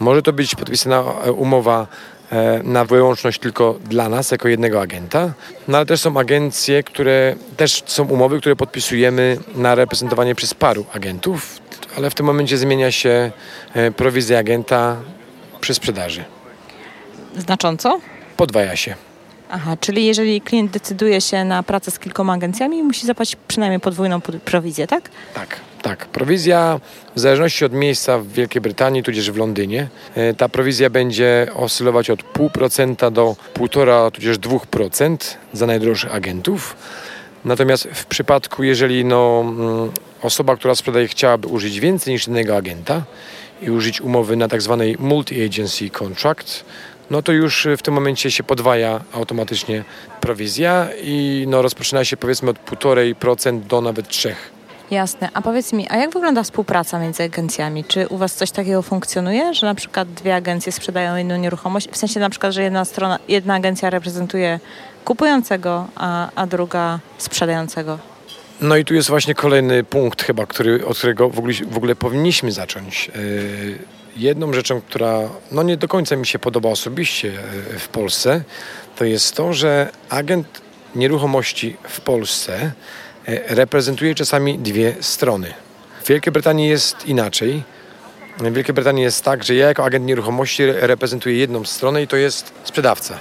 Może 0.00 0.22
to 0.22 0.32
być 0.32 0.54
podpisana 0.54 1.00
umowa 1.36 1.80
e, 1.82 1.86
na 2.64 2.84
wyłączność 2.84 3.38
tylko 3.40 3.78
dla 3.84 4.08
nas, 4.08 4.30
jako 4.30 4.48
jednego 4.48 4.80
agenta, 4.80 5.32
no 5.68 5.78
ale 5.78 5.86
też 5.86 6.00
są 6.00 6.16
agencje, 6.16 6.82
które 6.82 7.34
też 7.56 7.82
są 7.86 8.04
umowy, 8.04 8.40
które 8.40 8.56
podpisujemy 8.56 9.38
na 9.54 9.74
reprezentowanie 9.74 10.34
przez 10.34 10.54
paru 10.54 10.86
agentów, 10.92 11.60
ale 11.96 12.10
w 12.10 12.14
tym 12.14 12.26
momencie 12.26 12.58
zmienia 12.58 12.90
się 12.90 13.30
e, 13.74 13.90
prowizja 13.90 14.38
agenta 14.38 14.96
przy 15.60 15.74
sprzedaży. 15.74 16.24
Znacząco? 17.36 18.00
Podwaja 18.36 18.76
się. 18.76 18.94
Aha, 19.54 19.76
czyli 19.80 20.06
jeżeli 20.06 20.40
klient 20.40 20.72
decyduje 20.72 21.20
się 21.20 21.44
na 21.44 21.62
pracę 21.62 21.90
z 21.90 21.98
kilkoma 21.98 22.32
agencjami, 22.32 22.82
musi 22.82 23.06
zapłacić 23.06 23.36
przynajmniej 23.48 23.80
podwójną 23.80 24.20
prowizję, 24.20 24.86
tak? 24.86 25.10
Tak, 25.34 25.60
tak. 25.82 26.06
Prowizja 26.06 26.80
w 27.14 27.20
zależności 27.20 27.64
od 27.64 27.72
miejsca 27.72 28.18
w 28.18 28.28
Wielkiej 28.28 28.62
Brytanii, 28.62 29.02
tudzież 29.02 29.30
w 29.30 29.36
Londynie, 29.36 29.88
e, 30.14 30.34
ta 30.34 30.48
prowizja 30.48 30.90
będzie 30.90 31.46
oscylować 31.54 32.10
od 32.10 32.22
0,5% 32.22 33.10
do 33.10 33.36
1,5 33.54 34.10
tudzież 34.10 34.38
2% 34.38 35.16
za 35.52 35.66
najdroższych 35.66 36.14
agentów. 36.14 36.76
Natomiast 37.44 37.88
w 37.92 38.06
przypadku, 38.06 38.62
jeżeli 38.62 39.04
no, 39.04 39.44
mm, 39.46 39.90
osoba, 40.22 40.56
która 40.56 40.74
sprzedaje, 40.74 41.08
chciałaby 41.08 41.48
użyć 41.48 41.80
więcej 41.80 42.12
niż 42.12 42.26
jednego 42.26 42.56
agenta 42.56 43.02
i 43.62 43.70
użyć 43.70 44.00
umowy 44.00 44.36
na 44.36 44.48
tak 44.48 44.62
zwanej 44.62 44.98
multi-agency 44.98 45.90
contract, 45.90 46.64
no 47.12 47.22
to 47.22 47.32
już 47.32 47.68
w 47.78 47.82
tym 47.82 47.94
momencie 47.94 48.30
się 48.30 48.42
podwaja 48.42 49.00
automatycznie 49.12 49.84
prowizja 50.20 50.88
i 51.02 51.44
no 51.48 51.62
rozpoczyna 51.62 52.04
się 52.04 52.16
powiedzmy 52.16 52.50
od 52.50 52.56
1,5% 52.64 53.60
do 53.60 53.80
nawet 53.80 54.08
3%. 54.08 54.32
Jasne. 54.90 55.28
A 55.34 55.42
powiedz 55.42 55.72
mi, 55.72 55.86
a 55.90 55.96
jak 55.96 56.10
wygląda 56.10 56.42
współpraca 56.42 56.98
między 56.98 57.22
agencjami? 57.22 57.84
Czy 57.84 58.08
u 58.08 58.16
Was 58.16 58.34
coś 58.34 58.50
takiego 58.50 58.82
funkcjonuje, 58.82 59.54
że 59.54 59.66
na 59.66 59.74
przykład 59.74 60.12
dwie 60.12 60.34
agencje 60.34 60.72
sprzedają 60.72 61.16
jedną 61.16 61.36
nieruchomość? 61.36 61.88
W 61.88 61.96
sensie 61.96 62.20
na 62.20 62.30
przykład, 62.30 62.52
że 62.52 62.62
jedna 62.62 62.84
strona, 62.84 63.18
jedna 63.28 63.54
agencja 63.54 63.90
reprezentuje 63.90 64.60
kupującego, 65.04 65.86
a, 65.96 66.30
a 66.34 66.46
druga 66.46 66.98
sprzedającego? 67.18 67.98
No 68.60 68.76
i 68.76 68.84
tu 68.84 68.94
jest 68.94 69.08
właśnie 69.08 69.34
kolejny 69.34 69.84
punkt 69.84 70.22
chyba, 70.22 70.46
który, 70.46 70.86
od 70.86 70.98
którego 70.98 71.28
w 71.28 71.38
ogóle, 71.38 71.54
w 71.70 71.76
ogóle 71.76 71.94
powinniśmy 71.94 72.52
zacząć. 72.52 73.10
Yy 73.14 74.01
jedną 74.16 74.52
rzeczą, 74.52 74.80
która 74.80 75.18
no 75.50 75.62
nie 75.62 75.76
do 75.76 75.88
końca 75.88 76.16
mi 76.16 76.26
się 76.26 76.38
podoba 76.38 76.68
osobiście 76.68 77.28
e, 77.28 77.78
w 77.78 77.88
Polsce, 77.88 78.42
to 78.96 79.04
jest 79.04 79.36
to, 79.36 79.52
że 79.52 79.90
agent 80.08 80.62
nieruchomości 80.94 81.76
w 81.88 82.00
Polsce 82.00 82.72
e, 83.26 83.54
reprezentuje 83.54 84.14
czasami 84.14 84.58
dwie 84.58 84.94
strony. 85.00 85.54
W 86.02 86.08
Wielkiej 86.08 86.32
Brytanii 86.32 86.68
jest 86.68 87.06
inaczej. 87.06 87.62
W 88.38 88.52
Wielkiej 88.52 88.74
Brytanii 88.74 89.04
jest 89.04 89.24
tak, 89.24 89.44
że 89.44 89.54
ja 89.54 89.68
jako 89.68 89.84
agent 89.84 90.06
nieruchomości 90.06 90.66
reprezentuję 90.66 91.36
jedną 91.36 91.64
stronę 91.64 92.02
i 92.02 92.06
to 92.06 92.16
jest 92.16 92.52
sprzedawca. 92.64 93.18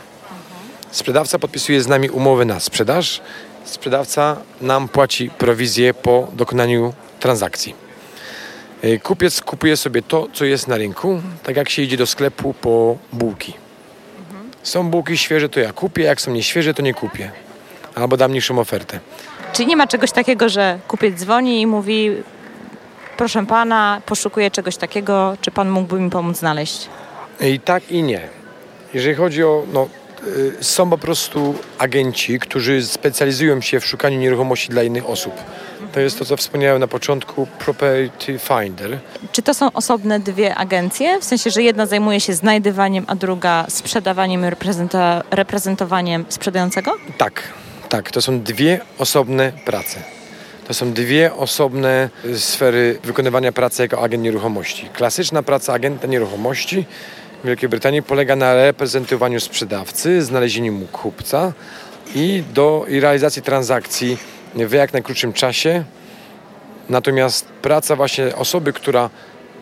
Sprzedawca 0.91 1.39
podpisuje 1.39 1.81
z 1.81 1.87
nami 1.87 2.09
umowę 2.09 2.45
na 2.45 2.59
sprzedaż. 2.59 3.21
Sprzedawca 3.65 4.37
nam 4.61 4.87
płaci 4.87 5.29
prowizję 5.29 5.93
po 5.93 6.27
dokonaniu 6.33 6.93
transakcji. 7.19 7.90
E, 8.81 8.99
kupiec 8.99 9.41
kupuje 9.41 9.77
sobie 9.77 10.01
to, 10.01 10.27
co 10.33 10.45
jest 10.45 10.67
na 10.67 10.77
rynku, 10.77 11.21
tak 11.43 11.55
jak 11.55 11.69
się 11.69 11.81
idzie 11.81 11.97
do 11.97 12.05
sklepu 12.07 12.53
po 12.53 12.97
bułki. 13.13 13.53
Są 14.63 14.89
bułki 14.89 15.17
świeże, 15.17 15.49
to 15.49 15.59
ja 15.59 15.73
kupię, 15.73 16.03
jak 16.03 16.21
są 16.21 16.31
nieświeże, 16.31 16.73
to 16.73 16.81
nie 16.81 16.93
kupię. 16.93 17.31
Albo 17.95 18.17
dam 18.17 18.33
niższą 18.33 18.59
ofertę. 18.59 18.99
Czyli 19.53 19.67
nie 19.67 19.75
ma 19.77 19.87
czegoś 19.87 20.11
takiego, 20.11 20.49
że 20.49 20.79
kupiec 20.87 21.19
dzwoni 21.19 21.61
i 21.61 21.67
mówi 21.67 22.11
proszę 23.17 23.45
pana, 23.45 24.01
poszukuję 24.05 24.51
czegoś 24.51 24.77
takiego, 24.77 25.37
czy 25.41 25.51
pan 25.51 25.69
mógłby 25.69 25.99
mi 25.99 26.09
pomóc 26.09 26.37
znaleźć? 26.37 26.89
I 27.41 27.59
tak 27.59 27.91
i 27.91 28.03
nie. 28.03 28.21
Jeżeli 28.93 29.15
chodzi 29.15 29.43
o 29.43 29.63
no, 29.73 29.87
y, 30.27 30.63
są 30.63 30.89
po 30.89 30.97
prostu 30.97 31.55
agenci, 31.77 32.39
którzy 32.39 32.85
specjalizują 32.85 33.61
się 33.61 33.79
w 33.79 33.85
szukaniu 33.85 34.19
nieruchomości 34.19 34.69
dla 34.69 34.83
innych 34.83 35.09
osób. 35.09 35.33
To 35.93 35.99
jest 35.99 36.19
to, 36.19 36.25
co 36.25 36.37
wspomniałem 36.37 36.79
na 36.79 36.87
początku, 36.87 37.47
Property 37.59 38.39
Finder. 38.39 38.99
Czy 39.31 39.41
to 39.41 39.53
są 39.53 39.71
osobne 39.71 40.19
dwie 40.19 40.55
agencje? 40.55 41.19
W 41.19 41.23
sensie, 41.23 41.49
że 41.49 41.63
jedna 41.63 41.85
zajmuje 41.85 42.19
się 42.19 42.33
znajdywaniem, 42.33 43.05
a 43.07 43.15
druga 43.15 43.65
sprzedawaniem 43.69 44.45
i 44.45 44.49
reprezentowaniem 45.31 46.25
sprzedającego? 46.29 46.91
Tak, 47.17 47.43
tak. 47.89 48.11
To 48.11 48.21
są 48.21 48.41
dwie 48.41 48.79
osobne 48.97 49.51
prace. 49.65 49.99
To 50.67 50.73
są 50.73 50.93
dwie 50.93 51.33
osobne 51.33 52.09
sfery 52.35 52.99
wykonywania 53.03 53.51
pracy 53.51 53.81
jako 53.81 54.01
agent 54.01 54.23
nieruchomości. 54.23 54.89
Klasyczna 54.93 55.43
praca 55.43 55.73
agenta 55.73 56.07
nieruchomości 56.07 56.85
w 57.43 57.47
Wielkiej 57.47 57.69
Brytanii 57.69 58.03
polega 58.03 58.35
na 58.35 58.53
reprezentowaniu 58.53 59.39
sprzedawcy, 59.39 60.21
znalezieniu 60.21 60.73
mu 60.73 60.85
kupca 60.85 61.53
i, 62.15 62.43
do, 62.53 62.85
i 62.89 62.99
realizacji 62.99 63.41
transakcji 63.41 64.17
w 64.55 64.71
jak 64.71 64.93
najkrótszym 64.93 65.33
czasie. 65.33 65.83
Natomiast 66.89 67.45
praca 67.45 67.95
właśnie 67.95 68.35
osoby, 68.35 68.73
która 68.73 69.09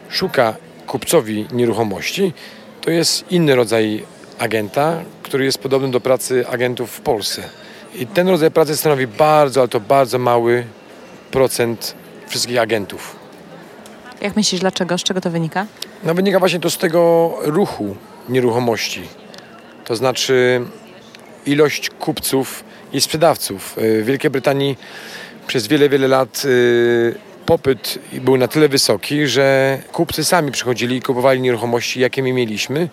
szuka 0.10 0.55
kupcowi 0.88 1.48
nieruchomości, 1.51 2.34
to 2.81 2.91
jest 2.91 3.31
inny 3.31 3.55
rodzaj 3.55 4.03
agenta, 4.39 4.98
który 5.24 5.46
jest 5.46 5.58
podobny 5.58 5.91
do 5.91 6.01
pracy 6.01 6.48
agentów 6.48 6.91
w 6.91 7.01
Polsce. 7.01 7.43
I 7.96 8.08
ten 8.08 8.27
rodzaj 8.29 8.51
pracy 8.51 8.77
stanowi 8.77 9.08
bardzo, 9.08 9.62
ale 9.62 9.67
to 9.67 9.79
bardzo 9.79 10.19
mały 10.19 10.65
procent 11.31 11.96
wszystkich 12.27 12.60
agentów. 12.60 13.15
Jak 14.22 14.36
myślisz, 14.36 14.62
dlaczego? 14.62 14.98
Z 14.98 15.03
czego 15.03 15.22
to 15.22 15.29
wynika? 15.29 15.65
No 16.03 16.13
wynika 16.13 16.39
właśnie 16.39 16.60
to 16.60 16.69
z 16.69 16.77
tego 16.77 17.34
ruchu 17.41 17.96
nieruchomości. 18.29 19.01
To 19.86 19.96
znaczy 19.96 20.65
ilość 21.46 21.89
kupców 21.89 22.63
i 22.93 23.01
sprzedawców. 23.01 23.75
W 23.77 24.05
Wielkiej 24.05 24.31
Brytanii 24.31 24.77
przez 25.48 25.67
wiele, 25.67 25.89
wiele 25.89 26.08
lat 26.08 26.46
y, 26.46 27.15
popyt 27.46 28.00
był 28.13 28.38
na 28.38 28.48
tyle 28.48 28.69
wysoki, 28.69 29.27
że 29.27 29.77
kupcy 29.91 30.24
sami 30.24 30.51
przychodzili 30.51 30.96
i 30.96 31.01
kupowali 31.01 31.41
nieruchomości, 31.41 32.00
jakie 32.00 32.24
my 32.24 32.34
mieliśmy 32.34 32.89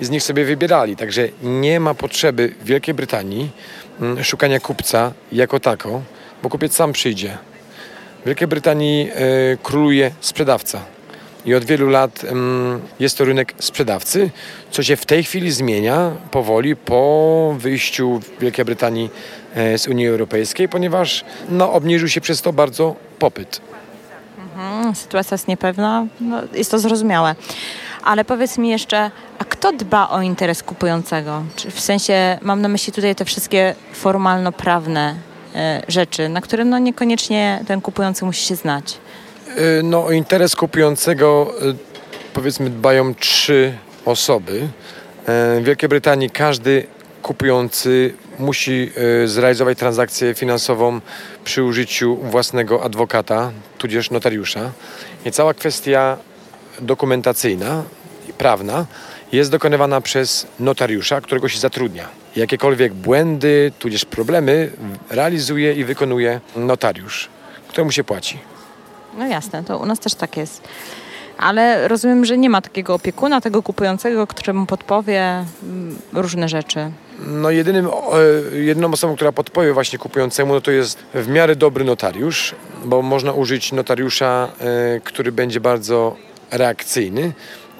i 0.00 0.04
z 0.04 0.10
nich 0.10 0.22
sobie 0.22 0.44
wybierali. 0.44 0.96
Także 0.96 1.28
nie 1.42 1.80
ma 1.80 1.94
potrzeby 1.94 2.54
w 2.60 2.64
Wielkiej 2.64 2.94
Brytanii 2.94 3.50
mm, 4.00 4.24
szukania 4.24 4.60
kupca 4.60 5.12
jako 5.32 5.60
tako, 5.60 6.02
bo 6.42 6.48
kupiec 6.48 6.74
sam 6.74 6.92
przyjdzie. 6.92 7.38
W 8.22 8.26
Wielkiej 8.26 8.48
Brytanii 8.48 9.10
y, 9.52 9.58
króluje 9.62 10.10
sprzedawca. 10.20 10.95
I 11.46 11.54
od 11.54 11.64
wielu 11.64 11.88
lat 11.88 12.26
jest 13.00 13.18
to 13.18 13.24
rynek 13.24 13.54
sprzedawcy, 13.58 14.30
co 14.70 14.82
się 14.82 14.96
w 14.96 15.06
tej 15.06 15.24
chwili 15.24 15.52
zmienia 15.52 16.10
powoli 16.30 16.76
po 16.76 17.54
wyjściu 17.58 18.20
Wielkiej 18.40 18.64
Brytanii 18.64 19.10
e, 19.54 19.78
z 19.78 19.88
Unii 19.88 20.08
Europejskiej, 20.08 20.68
ponieważ 20.68 21.24
no, 21.48 21.72
obniżył 21.72 22.08
się 22.08 22.20
przez 22.20 22.42
to 22.42 22.52
bardzo 22.52 22.96
popyt. 23.18 23.60
Mhm, 24.38 24.94
sytuacja 24.94 25.34
jest 25.34 25.48
niepewna, 25.48 26.06
no, 26.20 26.42
jest 26.52 26.70
to 26.70 26.78
zrozumiałe. 26.78 27.34
Ale 28.02 28.24
powiedz 28.24 28.58
mi 28.58 28.68
jeszcze, 28.68 29.10
a 29.38 29.44
kto 29.44 29.72
dba 29.72 30.08
o 30.08 30.22
interes 30.22 30.62
kupującego? 30.62 31.42
Czy 31.56 31.70
w 31.70 31.80
sensie, 31.80 32.38
mam 32.42 32.62
na 32.62 32.68
myśli 32.68 32.92
tutaj 32.92 33.14
te 33.14 33.24
wszystkie 33.24 33.74
formalno-prawne 33.92 35.14
e, 35.54 35.82
rzeczy, 35.88 36.28
na 36.28 36.40
które 36.40 36.64
no 36.64 36.78
niekoniecznie 36.78 37.64
ten 37.66 37.80
kupujący 37.80 38.24
musi 38.24 38.44
się 38.44 38.56
znać. 38.56 38.98
E, 39.56 39.82
no, 39.82 40.04
o 40.04 40.12
interes 40.12 40.56
kupującego 40.56 41.52
e, 41.60 41.74
powiedzmy 42.32 42.70
dbają 42.70 43.14
trzy 43.14 43.76
osoby. 44.04 44.60
E, 44.60 45.60
w 45.60 45.64
Wielkiej 45.64 45.88
Brytanii 45.88 46.30
każdy 46.30 46.86
kupujący 47.22 48.14
musi 48.38 48.92
zrealizować 49.24 49.78
transakcję 49.78 50.34
finansową 50.34 51.00
przy 51.44 51.62
użyciu 51.62 52.16
własnego 52.16 52.82
adwokata, 52.84 53.52
tudzież 53.78 54.10
notariusza. 54.10 54.70
I 55.24 55.30
cała 55.30 55.54
kwestia 55.54 56.16
dokumentacyjna 56.80 57.82
i 58.28 58.32
prawna 58.32 58.86
jest 59.32 59.50
dokonywana 59.50 60.00
przez 60.00 60.46
notariusza, 60.60 61.20
którego 61.20 61.48
się 61.48 61.58
zatrudnia. 61.58 62.08
Jakiekolwiek 62.36 62.94
błędy, 62.94 63.72
tudzież 63.78 64.04
problemy 64.04 64.70
realizuje 65.10 65.72
i 65.72 65.84
wykonuje 65.84 66.40
notariusz, 66.56 67.28
któremu 67.68 67.92
się 67.92 68.04
płaci. 68.04 68.38
No 69.16 69.26
jasne, 69.26 69.64
to 69.64 69.78
u 69.78 69.86
nas 69.86 69.98
też 69.98 70.14
tak 70.14 70.36
jest. 70.36 70.68
Ale 71.38 71.88
rozumiem, 71.88 72.24
że 72.24 72.38
nie 72.38 72.50
ma 72.50 72.60
takiego 72.60 72.94
opiekuna, 72.94 73.40
tego 73.40 73.62
kupującego, 73.62 74.26
któremu 74.26 74.66
podpowie 74.66 75.44
mm, 75.62 75.98
różne 76.12 76.48
rzeczy. 76.48 76.90
No 77.26 77.50
jedynym, 77.50 77.88
jedyną 78.52 78.92
osobą, 78.92 79.16
która 79.16 79.32
podpowie 79.32 79.72
właśnie 79.72 79.98
kupującemu, 79.98 80.54
no 80.54 80.60
to 80.60 80.70
jest 80.70 80.98
w 81.14 81.28
miarę 81.28 81.56
dobry 81.56 81.84
notariusz, 81.84 82.54
bo 82.84 83.02
można 83.02 83.32
użyć 83.32 83.72
notariusza, 83.72 84.48
e, 84.60 85.00
który 85.00 85.32
będzie 85.32 85.60
bardzo 85.60 86.16
reakcyjny 86.50 87.32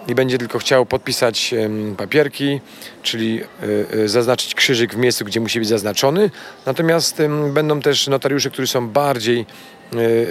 i 0.08 0.14
będzie 0.14 0.38
tylko 0.38 0.58
chciał 0.58 0.87
podpisać 0.87 1.54
papierki, 1.96 2.61
czyli 3.02 3.40
e, 3.40 4.02
e, 4.04 4.08
zaznaczyć 4.08 4.54
krzyżyk 4.54 4.94
w 4.94 4.96
miejscu, 4.96 5.24
gdzie 5.24 5.40
musi 5.40 5.58
być 5.58 5.68
zaznaczony. 5.68 6.30
Natomiast 6.66 7.22
będą 7.52 7.80
też 7.80 8.06
notariusze, 8.08 8.50
którzy 8.50 8.68
są 8.68 8.88
bardziej 8.88 9.40
E, 9.40 9.75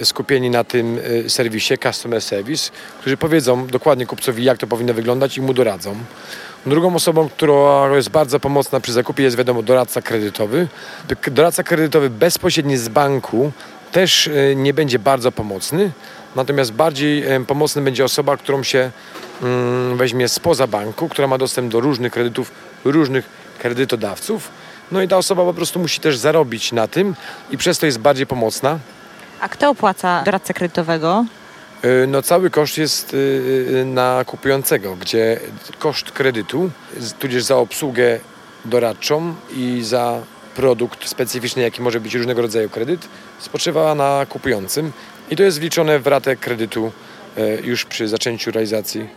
skupieni 0.04 0.50
na 0.50 0.64
tym 0.64 1.00
e, 1.26 1.30
serwisie 1.30 1.74
Customer 1.82 2.22
Service, 2.22 2.70
którzy 3.00 3.16
powiedzą 3.16 3.66
dokładnie 3.66 4.06
kupcowi, 4.06 4.44
jak 4.44 4.58
to 4.58 4.66
powinno 4.66 4.94
wyglądać 4.94 5.36
i 5.36 5.40
mu 5.40 5.54
doradzą. 5.54 5.96
Drugą 6.66 6.94
osobą, 6.94 7.28
która 7.28 7.96
jest 7.96 8.08
bardzo 8.08 8.40
pomocna 8.40 8.80
przy 8.80 8.92
zakupie 8.92 9.22
jest 9.22 9.36
wiadomo 9.36 9.62
doradca 9.62 10.02
kredytowy. 10.02 10.68
Doradca 11.30 11.62
kredytowy 11.62 12.10
bezpośrednio 12.10 12.78
z 12.78 12.88
banku 12.88 13.52
też 13.92 14.28
e, 14.28 14.56
nie 14.56 14.74
będzie 14.74 14.98
bardzo 14.98 15.32
pomocny, 15.32 15.90
natomiast 16.36 16.72
bardziej 16.72 17.24
pomocny 17.46 17.82
będzie 17.82 18.04
osoba, 18.04 18.36
którą 18.36 18.62
się 18.62 18.90
mm, 19.42 19.96
weźmie 19.96 20.28
spoza 20.28 20.66
banku, 20.66 21.08
która 21.08 21.28
ma 21.28 21.38
dostęp 21.38 21.72
do 21.72 21.80
różnych 21.80 22.12
kredytów, 22.12 22.52
różnych 22.84 23.28
kredytodawców. 23.58 24.50
No 24.92 25.02
i 25.02 25.08
ta 25.08 25.16
osoba 25.16 25.44
po 25.44 25.54
prostu 25.54 25.78
musi 25.78 26.00
też 26.00 26.16
zarobić 26.16 26.72
na 26.72 26.88
tym 26.88 27.14
i 27.50 27.58
przez 27.58 27.78
to 27.78 27.86
jest 27.86 27.98
bardziej 27.98 28.26
pomocna. 28.26 28.78
A 29.40 29.48
kto 29.48 29.70
opłaca 29.70 30.22
doradcę 30.22 30.54
kredytowego? 30.54 31.24
Y, 31.84 32.06
no 32.06 32.22
cały 32.22 32.50
koszt 32.50 32.78
jest 32.78 33.14
y, 33.14 33.16
y, 33.16 33.84
na 33.84 34.24
kupującego, 34.26 34.96
gdzie 34.96 35.40
koszt 35.78 36.10
kredytu, 36.10 36.70
tudzież 37.18 37.44
za 37.44 37.56
obsługę 37.56 38.20
doradczą 38.64 39.34
i 39.56 39.80
za 39.84 40.20
produkt 40.54 41.08
specyficzny, 41.08 41.62
jaki 41.62 41.82
może 41.82 42.00
być 42.00 42.14
różnego 42.14 42.42
rodzaju 42.42 42.70
kredyt, 42.70 43.08
spoczywa 43.38 43.94
na 43.94 44.26
kupującym 44.28 44.92
i 45.30 45.36
to 45.36 45.42
jest 45.42 45.60
wliczone 45.60 45.98
w 45.98 46.06
ratę 46.06 46.36
kredytu 46.36 46.92
już 47.64 47.84
przy 47.84 48.08
zaczęciu 48.08 48.50
realizacji 48.50 49.08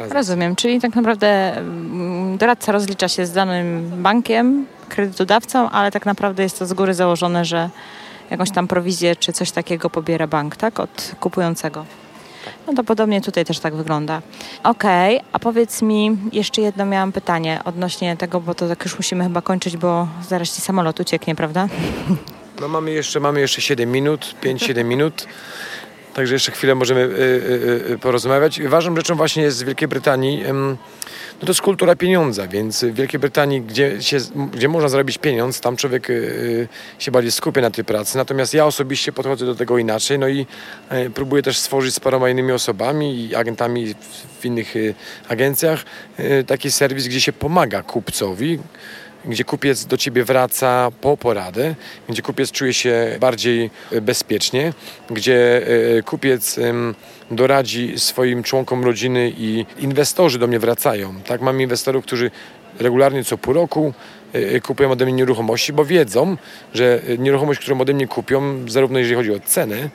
transakcji. 0.00 0.16
Rozumiem, 0.16 0.56
czyli 0.56 0.80
tak 0.80 0.94
naprawdę 0.94 1.56
mm, 1.56 2.38
doradca 2.38 2.72
rozlicza 2.72 3.08
się 3.08 3.26
z 3.26 3.32
danym 3.32 3.90
bankiem, 4.02 4.66
kredytodawcą, 4.88 5.70
ale 5.70 5.90
tak 5.90 6.06
naprawdę 6.06 6.42
jest 6.42 6.58
to 6.58 6.66
z 6.66 6.72
góry 6.72 6.94
założone, 6.94 7.44
że 7.44 7.70
jakąś 8.30 8.50
tam 8.50 8.68
prowizję 8.68 9.16
czy 9.16 9.32
coś 9.32 9.50
takiego 9.50 9.90
pobiera 9.90 10.26
bank, 10.26 10.56
tak? 10.56 10.80
Od 10.80 11.14
kupującego. 11.20 11.84
No 12.66 12.74
to 12.74 12.84
podobnie 12.84 13.20
tutaj 13.20 13.44
też 13.44 13.58
tak 13.58 13.74
wygląda. 13.74 14.22
Okej, 14.62 15.16
okay, 15.16 15.28
a 15.32 15.38
powiedz 15.38 15.82
mi, 15.82 16.16
jeszcze 16.32 16.62
jedno 16.62 16.86
miałam 16.86 17.12
pytanie 17.12 17.60
odnośnie 17.64 18.16
tego, 18.16 18.40
bo 18.40 18.54
to 18.54 18.68
tak 18.68 18.84
już 18.84 18.96
musimy 18.96 19.24
chyba 19.24 19.42
kończyć, 19.42 19.76
bo 19.76 20.08
zaraz 20.28 20.54
ci 20.54 20.60
samolot 20.60 21.00
ucieknie, 21.00 21.34
prawda? 21.34 21.68
No 22.60 22.68
mamy 22.68 22.90
jeszcze, 22.90 23.20
mamy 23.20 23.40
jeszcze 23.40 23.60
7 23.60 23.92
minut, 23.92 24.34
5-7 24.42 24.84
minut. 24.84 25.26
Także 26.14 26.34
jeszcze 26.34 26.52
chwilę 26.52 26.74
możemy 26.74 27.00
y, 27.00 27.06
y, 27.06 27.92
y, 27.92 27.98
porozmawiać. 27.98 28.62
Ważną 28.62 28.96
rzeczą 28.96 29.14
właśnie 29.14 29.42
jest 29.42 29.56
z 29.56 29.62
Wielkiej 29.62 29.88
Brytanii 29.88 30.42
no 31.40 31.46
to 31.46 31.50
jest 31.50 31.62
kultura 31.62 31.96
pieniądza, 31.96 32.46
więc 32.46 32.84
w 32.84 32.94
Wielkiej 32.94 33.20
Brytanii, 33.20 33.60
gdzie, 33.60 34.02
się, 34.02 34.16
gdzie 34.52 34.68
można 34.68 34.88
zarobić 34.88 35.18
pieniądz, 35.18 35.60
tam 35.60 35.76
człowiek 35.76 36.08
yy, 36.08 36.68
się 36.98 37.10
bardziej 37.10 37.32
skupia 37.32 37.60
na 37.60 37.70
tej 37.70 37.84
pracy. 37.84 38.16
Natomiast 38.16 38.54
ja 38.54 38.66
osobiście 38.66 39.12
podchodzę 39.12 39.46
do 39.46 39.54
tego 39.54 39.78
inaczej, 39.78 40.18
no 40.18 40.28
i 40.28 40.46
yy, 40.90 41.10
próbuję 41.14 41.42
też 41.42 41.58
stworzyć 41.58 41.94
z 41.94 42.00
paroma 42.00 42.30
innymi 42.30 42.52
osobami 42.52 43.24
i 43.24 43.34
agentami 43.34 43.94
w, 44.40 44.44
innych 44.44 44.74
yy, 44.74 44.94
agencjach 45.28 45.84
y, 46.20 46.44
taki 46.46 46.70
serwis, 46.70 47.08
gdzie 47.08 47.20
się 47.20 47.32
pomaga 47.32 47.82
kupcowi, 47.82 48.58
gdzie 49.24 49.44
kupiec 49.44 49.84
do 49.84 49.96
ciebie 49.96 50.24
wraca 50.24 50.90
po 51.00 51.16
poradę, 51.16 51.74
gdzie 52.08 52.22
kupiec 52.22 52.50
czuje 52.50 52.74
się 52.74 53.16
bardziej 53.20 53.70
bezpiecznie, 54.02 54.72
gdzie 55.10 55.66
e, 55.98 56.02
kupiec 56.02 56.58
doradzi 57.30 57.98
swoim 57.98 58.42
członkom 58.42 58.84
rodziny 58.84 59.32
i 59.38 59.66
inwestorzy 59.78 60.38
do 60.38 60.46
mnie 60.46 60.58
wracają. 60.58 61.14
Tak, 61.26 61.40
mam 61.40 61.60
inwestorów, 61.60 62.04
którzy 62.04 62.30
regularnie 62.78 63.24
co 63.24 63.38
pół 63.38 63.54
roku 63.54 63.92
e, 64.32 64.60
kupują 64.60 64.90
ode 64.90 65.04
mnie 65.04 65.14
nieruchomości, 65.14 65.72
bo 65.72 65.84
wiedzą, 65.84 66.36
że 66.74 67.02
nieruchomość, 67.18 67.60
którą 67.60 67.80
ode 67.80 67.94
mnie 67.94 68.06
kupią, 68.06 68.68
zarówno 68.68 68.98
jeżeli 68.98 69.16
chodzi 69.16 69.32
o 69.32 69.40
cenę 69.40 69.90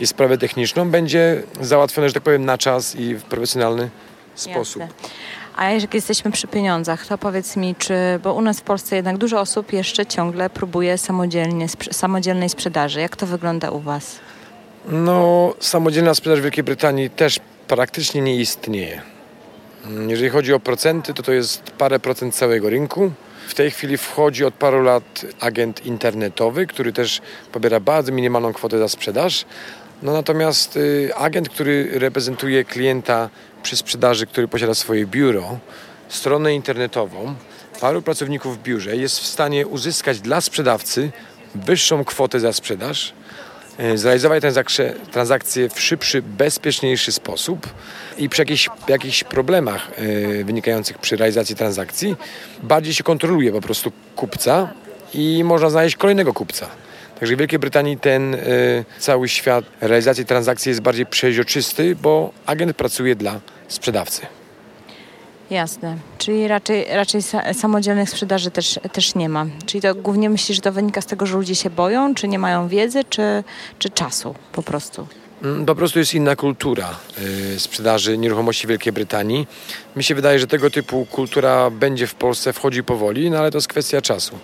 i 0.00 0.06
sprawę 0.06 0.38
techniczną, 0.38 0.90
będzie 0.90 1.42
załatwione, 1.60 2.08
że 2.08 2.14
tak 2.14 2.22
powiem, 2.22 2.44
na 2.44 2.58
czas 2.58 2.96
i 2.96 3.14
w 3.14 3.22
profesjonalny 3.22 3.90
sposób. 4.34 4.82
Jasne. 4.82 4.96
A 5.58 5.70
jak 5.70 5.94
jesteśmy 5.94 6.30
przy 6.30 6.46
pieniądzach, 6.46 7.06
to 7.06 7.18
powiedz 7.18 7.56
mi, 7.56 7.74
czy, 7.74 7.94
bo 8.22 8.34
u 8.34 8.40
nas 8.40 8.60
w 8.60 8.62
Polsce 8.62 8.96
jednak 8.96 9.18
dużo 9.18 9.40
osób 9.40 9.72
jeszcze 9.72 10.06
ciągle 10.06 10.50
próbuje 10.50 10.98
samodzielnie, 10.98 11.66
samodzielnej 11.90 12.48
sprzedaży. 12.48 13.00
Jak 13.00 13.16
to 13.16 13.26
wygląda 13.26 13.70
u 13.70 13.80
Was? 13.80 14.18
No, 14.88 15.54
samodzielna 15.60 16.14
sprzedaż 16.14 16.40
w 16.40 16.42
Wielkiej 16.42 16.64
Brytanii 16.64 17.10
też 17.10 17.40
praktycznie 17.68 18.20
nie 18.20 18.36
istnieje. 18.36 19.02
Jeżeli 20.08 20.30
chodzi 20.30 20.52
o 20.52 20.60
procenty, 20.60 21.14
to 21.14 21.22
to 21.22 21.32
jest 21.32 21.62
parę 21.62 21.98
procent 21.98 22.34
całego 22.34 22.70
rynku. 22.70 23.12
W 23.48 23.54
tej 23.54 23.70
chwili 23.70 23.96
wchodzi 23.96 24.44
od 24.44 24.54
paru 24.54 24.82
lat 24.82 25.26
agent 25.40 25.86
internetowy, 25.86 26.66
który 26.66 26.92
też 26.92 27.20
pobiera 27.52 27.80
bardzo 27.80 28.12
minimalną 28.12 28.52
kwotę 28.52 28.78
za 28.78 28.88
sprzedaż. 28.88 29.44
No 30.02 30.12
natomiast 30.12 30.76
y, 30.76 31.10
agent, 31.16 31.48
który 31.48 31.98
reprezentuje 31.98 32.64
klienta 32.64 33.30
przy 33.62 33.76
sprzedaży, 33.76 34.26
który 34.26 34.48
posiada 34.48 34.74
swoje 34.74 35.06
biuro 35.06 35.58
stronę 36.08 36.54
internetową, 36.54 37.34
paru 37.80 38.02
pracowników 38.02 38.58
w 38.58 38.62
biurze 38.62 38.96
jest 38.96 39.20
w 39.20 39.26
stanie 39.26 39.66
uzyskać 39.66 40.20
dla 40.20 40.40
sprzedawcy 40.40 41.10
wyższą 41.54 42.04
kwotę 42.04 42.40
za 42.40 42.52
sprzedaż, 42.52 43.12
e, 43.78 43.98
zrealizować 43.98 44.42
transakcje 45.10 45.68
w 45.68 45.80
szybszy, 45.80 46.22
bezpieczniejszy 46.22 47.12
sposób 47.12 47.66
i 48.18 48.28
przy 48.28 48.42
jakichś, 48.42 48.68
jakichś 48.88 49.24
problemach 49.24 49.90
e, 49.96 50.44
wynikających 50.44 50.98
przy 50.98 51.16
realizacji 51.16 51.56
transakcji 51.56 52.16
bardziej 52.62 52.94
się 52.94 53.04
kontroluje 53.04 53.52
po 53.52 53.60
prostu 53.60 53.92
kupca 54.16 54.68
i 55.14 55.44
można 55.44 55.70
znaleźć 55.70 55.96
kolejnego 55.96 56.34
kupca. 56.34 56.68
Także 57.20 57.36
w 57.36 57.38
Wielkiej 57.38 57.58
Brytanii 57.58 57.98
ten 57.98 58.34
y, 58.34 58.84
cały 58.98 59.28
świat 59.28 59.64
realizacji 59.80 60.24
transakcji 60.24 60.70
jest 60.70 60.80
bardziej 60.80 61.06
przeźroczysty, 61.06 61.96
bo 62.02 62.30
agent 62.46 62.76
pracuje 62.76 63.16
dla 63.16 63.40
sprzedawcy. 63.68 64.26
Jasne, 65.50 65.96
czyli 66.18 66.48
raczej, 66.48 66.86
raczej 66.90 67.20
samodzielnych 67.52 68.10
sprzedaży 68.10 68.50
też, 68.50 68.80
też 68.92 69.14
nie 69.14 69.28
ma. 69.28 69.46
Czyli 69.66 69.80
to 69.80 69.94
głównie 69.94 70.30
myślisz, 70.30 70.56
że 70.56 70.62
to 70.62 70.72
wynika 70.72 71.00
z 71.00 71.06
tego, 71.06 71.26
że 71.26 71.36
ludzie 71.36 71.54
się 71.54 71.70
boją, 71.70 72.14
czy 72.14 72.28
nie 72.28 72.38
mają 72.38 72.68
wiedzy, 72.68 73.04
czy, 73.04 73.44
czy 73.78 73.90
czasu 73.90 74.34
po 74.52 74.62
prostu? 74.62 75.06
Mm, 75.42 75.66
po 75.66 75.74
prostu 75.74 75.98
jest 75.98 76.14
inna 76.14 76.36
kultura 76.36 76.96
y, 77.54 77.60
sprzedaży 77.60 78.18
nieruchomości 78.18 78.66
w 78.66 78.70
Wielkiej 78.70 78.92
Brytanii. 78.92 79.46
Mi 79.96 80.04
się 80.04 80.14
wydaje, 80.14 80.38
że 80.38 80.46
tego 80.46 80.70
typu 80.70 81.06
kultura 81.06 81.70
będzie 81.70 82.06
w 82.06 82.14
Polsce, 82.14 82.52
wchodzi 82.52 82.84
powoli, 82.84 83.30
no 83.30 83.38
ale 83.38 83.50
to 83.50 83.56
jest 83.56 83.68
kwestia 83.68 84.02
czasu. 84.02 84.38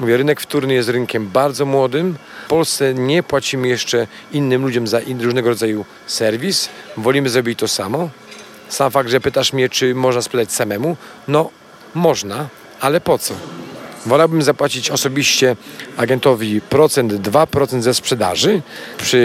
Mówię, 0.00 0.16
rynek 0.16 0.40
wtórny 0.40 0.74
jest 0.74 0.88
rynkiem 0.88 1.28
bardzo 1.28 1.66
młodym. 1.66 2.16
W 2.44 2.48
Polsce 2.48 2.94
nie 2.94 3.22
płacimy 3.22 3.68
jeszcze 3.68 4.06
innym 4.32 4.62
ludziom 4.62 4.86
za 4.86 5.00
różnego 5.20 5.48
rodzaju 5.48 5.84
serwis. 6.06 6.68
Wolimy 6.96 7.28
zrobić 7.28 7.58
to 7.58 7.68
samo. 7.68 8.10
Sam 8.68 8.90
fakt, 8.90 9.10
że 9.10 9.20
pytasz 9.20 9.52
mnie, 9.52 9.68
czy 9.68 9.94
można 9.94 10.22
sprzedać 10.22 10.52
samemu, 10.52 10.96
no 11.28 11.50
można, 11.94 12.48
ale 12.80 13.00
po 13.00 13.18
co? 13.18 13.34
Wolałbym 14.06 14.42
zapłacić 14.42 14.90
osobiście 14.90 15.56
agentowi 15.96 16.60
procent, 16.60 17.12
2% 17.12 17.80
ze 17.80 17.94
sprzedaży 17.94 18.62
przy 18.98 19.16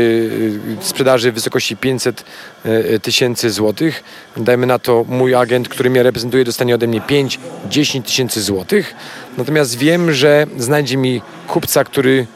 y, 0.82 0.86
sprzedaży 0.86 1.32
w 1.32 1.36
wysokości 1.36 1.78
500 1.78 2.26
y, 2.66 3.00
tysięcy 3.00 3.50
złotych. 3.50 4.04
Dajmy 4.38 4.66
na 4.66 4.80
to 4.80 5.06
mój 5.08 5.36
agent, 5.36 5.70
który 5.70 5.90
mnie 5.90 6.04
reprezentuje, 6.04 6.44
dostanie 6.44 6.76
ode 6.76 6.88
mnie 6.88 7.02
5-10 7.02 8.04
tysięcy 8.04 8.42
złotych. 8.42 8.96
Natomiast 9.38 9.78
wiem, 9.78 10.14
że 10.14 10.48
znajdzie 10.58 10.98
mi 10.98 11.22
kupca, 11.48 11.84
który 11.84 12.28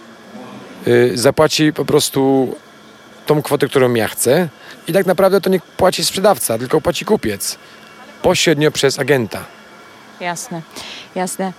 y, 0.87 1.11
zapłaci 1.13 1.73
po 1.73 1.85
prostu 1.85 2.55
tą 3.25 3.41
kwotę, 3.41 3.67
którą 3.67 3.93
ja 3.93 4.07
chcę. 4.07 4.49
I 4.87 4.93
tak 4.93 5.05
naprawdę 5.05 5.41
to 5.41 5.49
nie 5.49 5.59
płaci 5.77 6.05
sprzedawca, 6.05 6.57
tylko 6.57 6.81
płaci 6.81 7.05
kupiec. 7.05 7.57
Pośrednio 8.21 8.71
przez 8.71 8.99
agenta. 8.99 9.45
Jasne, 10.19 10.61
jasne. 11.15 11.53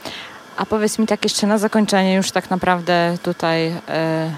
A 0.56 0.66
powiedz 0.66 0.98
mi 0.98 1.06
tak 1.06 1.24
jeszcze 1.24 1.46
na 1.46 1.58
zakończenie, 1.58 2.14
już 2.14 2.30
tak 2.30 2.50
naprawdę 2.50 3.16
tutaj 3.22 3.72
e, 3.88 4.30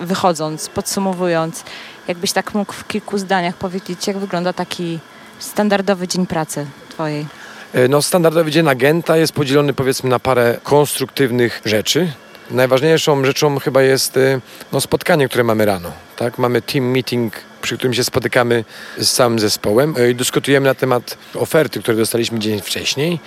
wychodząc, 0.00 0.68
podsumowując, 0.68 1.64
jakbyś 2.08 2.32
tak 2.32 2.54
mógł 2.54 2.72
w 2.72 2.86
kilku 2.86 3.18
zdaniach 3.18 3.54
powiedzieć, 3.54 4.06
jak 4.06 4.18
wygląda 4.18 4.52
taki 4.52 4.98
standardowy 5.38 6.08
dzień 6.08 6.26
pracy 6.26 6.66
Twojej? 6.88 7.26
E, 7.72 7.88
no, 7.88 8.02
standardowy 8.02 8.50
dzień 8.50 8.68
agenta 8.68 9.16
jest 9.16 9.32
podzielony 9.32 9.72
powiedzmy 9.72 10.10
na 10.10 10.18
parę 10.18 10.58
konstruktywnych 10.62 11.62
rzeczy. 11.64 12.12
Najważniejszą 12.50 13.24
rzeczą 13.24 13.58
chyba 13.58 13.82
jest 13.82 14.16
e, 14.16 14.40
no, 14.72 14.80
spotkanie, 14.80 15.28
które 15.28 15.44
mamy 15.44 15.64
rano. 15.64 15.92
Tak? 16.16 16.38
Mamy 16.38 16.62
team 16.62 16.84
meeting, 16.84 17.32
przy 17.62 17.76
którym 17.76 17.94
się 17.94 18.04
spotykamy 18.04 18.64
z 18.98 19.12
całym 19.12 19.38
zespołem 19.38 19.94
i 20.10 20.14
dyskutujemy 20.14 20.66
na 20.66 20.74
temat 20.74 21.18
oferty, 21.34 21.80
które 21.80 21.96
dostaliśmy 21.96 22.38
dzień 22.38 22.60
wcześniej. 22.60 23.20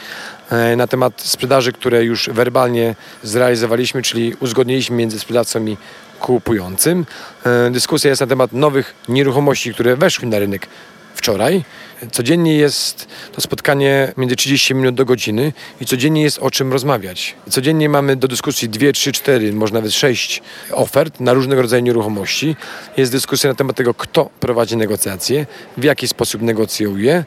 E, 0.52 0.76
na 0.76 0.88
temat 0.88 1.22
sprzedaży, 1.22 1.72
które 1.72 2.04
już 2.04 2.30
werbalnie 2.30 2.96
zrealizowaliśmy, 3.24 4.02
czyli 4.02 4.36
uzgodniliśmy 4.40 4.96
między 4.96 5.20
sprzedawcą 5.20 5.66
i 5.66 5.78
kupującym. 6.20 7.06
E, 7.46 7.72
dyskusja 7.72 8.10
jest 8.10 8.22
na 8.22 8.28
temat 8.28 8.54
nowych 8.54 8.96
nieruchomości, 9.10 9.74
które 9.74 9.96
weszły 9.96 10.28
na 10.28 10.40
rynek 10.40 10.68
wczoraj. 11.16 11.64
Codziennie 12.12 12.58
jest 12.58 13.08
to 13.32 13.42
spotkanie 13.42 14.14
między 14.18 14.36
30 14.36 14.76
minut 14.76 14.96
do 14.96 15.06
godziny 15.06 15.54
i 15.82 15.86
codziennie 15.86 16.22
jest 16.22 16.40
o 16.40 16.52
czym 16.52 16.74
rozmawiać. 16.74 17.36
Codziennie 17.50 17.90
mamy 17.90 18.16
do 18.16 18.28
dyskusji 18.28 18.70
2, 18.70 18.92
3, 18.92 19.12
4, 19.12 19.54
może 19.54 19.74
nawet 19.74 19.94
6 19.94 20.42
ofert 20.72 21.20
na 21.20 21.34
różnego 21.34 21.62
rodzaju 21.62 21.84
nieruchomości. 21.84 22.56
Jest 22.98 23.12
dyskusja 23.12 23.50
na 23.50 23.56
temat 23.56 23.76
tego, 23.76 23.94
kto 23.94 24.30
prowadzi 24.40 24.78
negocjacje, 24.78 25.46
w 25.78 25.84
jaki 25.84 26.08
sposób 26.08 26.42
negocjuje. 26.42 27.26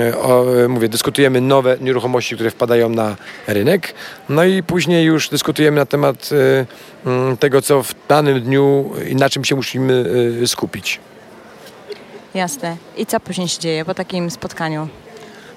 E, 0.00 0.18
o, 0.18 0.44
mówię, 0.68 0.88
dyskutujemy 0.88 1.40
nowe 1.40 1.76
nieruchomości, 1.80 2.34
które 2.34 2.50
wpadają 2.50 2.88
na 2.88 3.16
rynek, 3.46 3.94
no 4.28 4.44
i 4.44 4.62
później 4.62 5.04
już 5.04 5.28
dyskutujemy 5.28 5.76
na 5.76 5.86
temat 5.86 6.30
y, 6.32 7.36
tego, 7.36 7.62
co 7.62 7.82
w 7.82 7.94
danym 8.08 8.40
dniu 8.40 8.90
i 9.08 9.16
na 9.16 9.30
czym 9.30 9.44
się 9.44 9.56
musimy 9.56 10.04
skupić. 10.46 11.00
Jasne. 12.34 12.76
I 12.96 13.06
co 13.06 13.20
później 13.20 13.48
się 13.48 13.60
dzieje 13.60 13.84
po 13.84 13.94
takim 13.94 14.30
spotkaniu? 14.30 14.88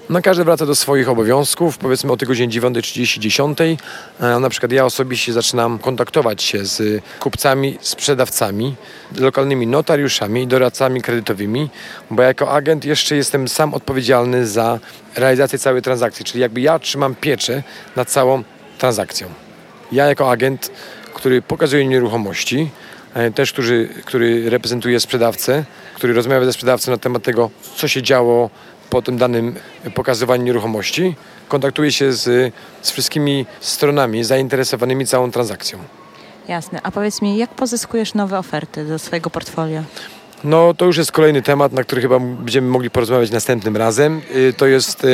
No 0.10 0.22
każdy 0.22 0.44
wraca 0.44 0.66
do 0.66 0.76
swoich 0.76 1.10
obowiązków, 1.10 1.78
powiedzmy 1.78 2.12
o 2.12 2.18
godzinie 2.18 2.62
9.30, 2.62 3.20
10. 3.20 3.60
E, 3.62 4.40
na 4.40 4.50
przykład 4.50 4.72
ja 4.72 4.86
osobiście 4.86 5.34
zaczynam 5.34 5.80
kontaktować 5.80 6.44
się 6.44 6.66
z 6.66 7.04
kupcami, 7.20 7.78
sprzedawcami, 7.82 8.76
lokalnymi 9.20 9.68
notariuszami 9.68 10.44
i 10.44 10.48
doradcami 10.48 11.02
kredytowymi, 11.02 11.70
bo 12.12 12.24
jako 12.24 12.52
agent 12.52 12.86
jeszcze 12.86 13.16
jestem 13.16 13.48
sam 13.48 13.74
odpowiedzialny 13.74 14.48
za 14.48 14.80
realizację 15.16 15.60
całej 15.60 15.82
transakcji, 15.82 16.26
czyli 16.26 16.42
jakby 16.42 16.62
ja 16.62 16.80
trzymam 16.80 17.16
pieczę 17.16 17.64
nad 17.96 18.10
całą 18.10 18.44
transakcją. 18.78 19.28
Ja 19.92 20.06
jako 20.06 20.32
agent, 20.32 20.72
który 21.14 21.42
pokazuje 21.42 21.86
nieruchomości, 21.86 22.70
e, 23.14 23.32
też 23.32 23.54
który, 23.54 23.90
który 24.06 24.50
reprezentuje 24.50 25.00
sprzedawcę, 25.00 25.64
który 25.98 26.14
rozmawia 26.14 26.46
ze 26.46 26.54
sprzedawcą 26.54 26.92
na 26.92 26.98
temat 26.98 27.24
tego, 27.24 27.50
co 27.76 27.88
się 27.88 28.02
działo 28.02 28.50
po 28.90 29.02
tym 29.02 29.18
danym 29.18 29.56
pokazywaniu 29.94 30.44
nieruchomości. 30.44 31.16
Kontaktuje 31.48 31.92
się 31.92 32.14
z, 32.14 32.54
z 32.82 32.92
wszystkimi 32.92 33.46
stronami 33.60 34.24
zainteresowanymi 34.24 35.06
całą 35.06 35.32
transakcją. 35.32 35.80
Jasne. 36.48 36.80
A 36.84 36.92
powiedz 36.92 37.22
mi, 37.22 37.38
jak 37.38 37.50
pozyskujesz 37.50 38.14
nowe 38.14 38.40
oferty 38.40 38.86
do 38.86 39.00
swojego 39.00 39.30
portfolio? 39.30 39.84
No 40.44 40.74
to 40.74 40.86
już 40.86 40.98
jest 40.98 41.12
kolejny 41.12 41.42
temat, 41.42 41.74
na 41.74 41.84
który 41.84 42.02
chyba 42.02 42.20
będziemy 42.20 42.68
mogli 42.68 42.90
porozmawiać 42.90 43.32
następnym 43.32 43.78
razem. 43.78 44.22
Y, 44.36 44.54
to, 44.58 44.68
jest, 44.68 45.08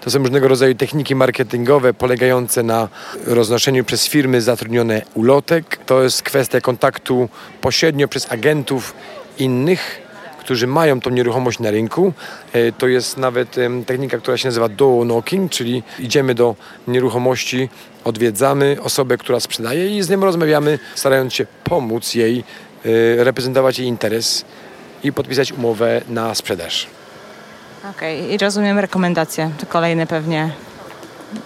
to 0.00 0.10
są 0.10 0.18
różnego 0.18 0.48
rodzaju 0.48 0.74
techniki 0.74 1.14
marketingowe 1.14 1.94
polegające 1.94 2.62
na 2.62 2.88
roznoszeniu 3.26 3.84
przez 3.84 4.06
firmy 4.08 4.42
zatrudnione 4.42 5.02
ulotek. 5.14 5.78
To 5.86 6.02
jest 6.02 6.22
kwestia 6.22 6.60
kontaktu 6.60 7.28
pośrednio 7.60 8.08
przez 8.08 8.32
agentów 8.32 8.94
innych 9.38 10.05
którzy 10.46 10.66
mają 10.66 11.00
tą 11.00 11.10
nieruchomość 11.10 11.58
na 11.58 11.70
rynku. 11.70 12.12
E, 12.52 12.72
to 12.72 12.88
jest 12.88 13.16
nawet 13.16 13.56
technika, 13.86 14.18
która 14.18 14.36
się 14.36 14.48
nazywa 14.48 14.68
door 14.68 15.06
knocking, 15.06 15.50
czyli 15.50 15.82
idziemy 15.98 16.34
do 16.34 16.54
nieruchomości, 16.88 17.68
odwiedzamy 18.04 18.76
osobę, 18.82 19.18
która 19.18 19.40
sprzedaje 19.40 19.96
i 19.98 20.02
z 20.02 20.10
nią 20.10 20.20
rozmawiamy, 20.20 20.78
starając 20.94 21.34
się 21.34 21.46
pomóc 21.64 22.14
jej 22.14 22.44
e, 23.18 23.24
reprezentować 23.24 23.78
jej 23.78 23.88
interes 23.88 24.44
i 25.02 25.12
podpisać 25.12 25.52
umowę 25.52 26.00
na 26.08 26.34
sprzedaż. 26.34 26.86
Okej, 27.90 28.20
okay. 28.20 28.34
i 28.34 28.38
rozumiem 28.38 28.78
rekomendacje. 28.78 29.50
To 29.58 29.66
kolejny 29.66 30.06
pewnie 30.06 30.50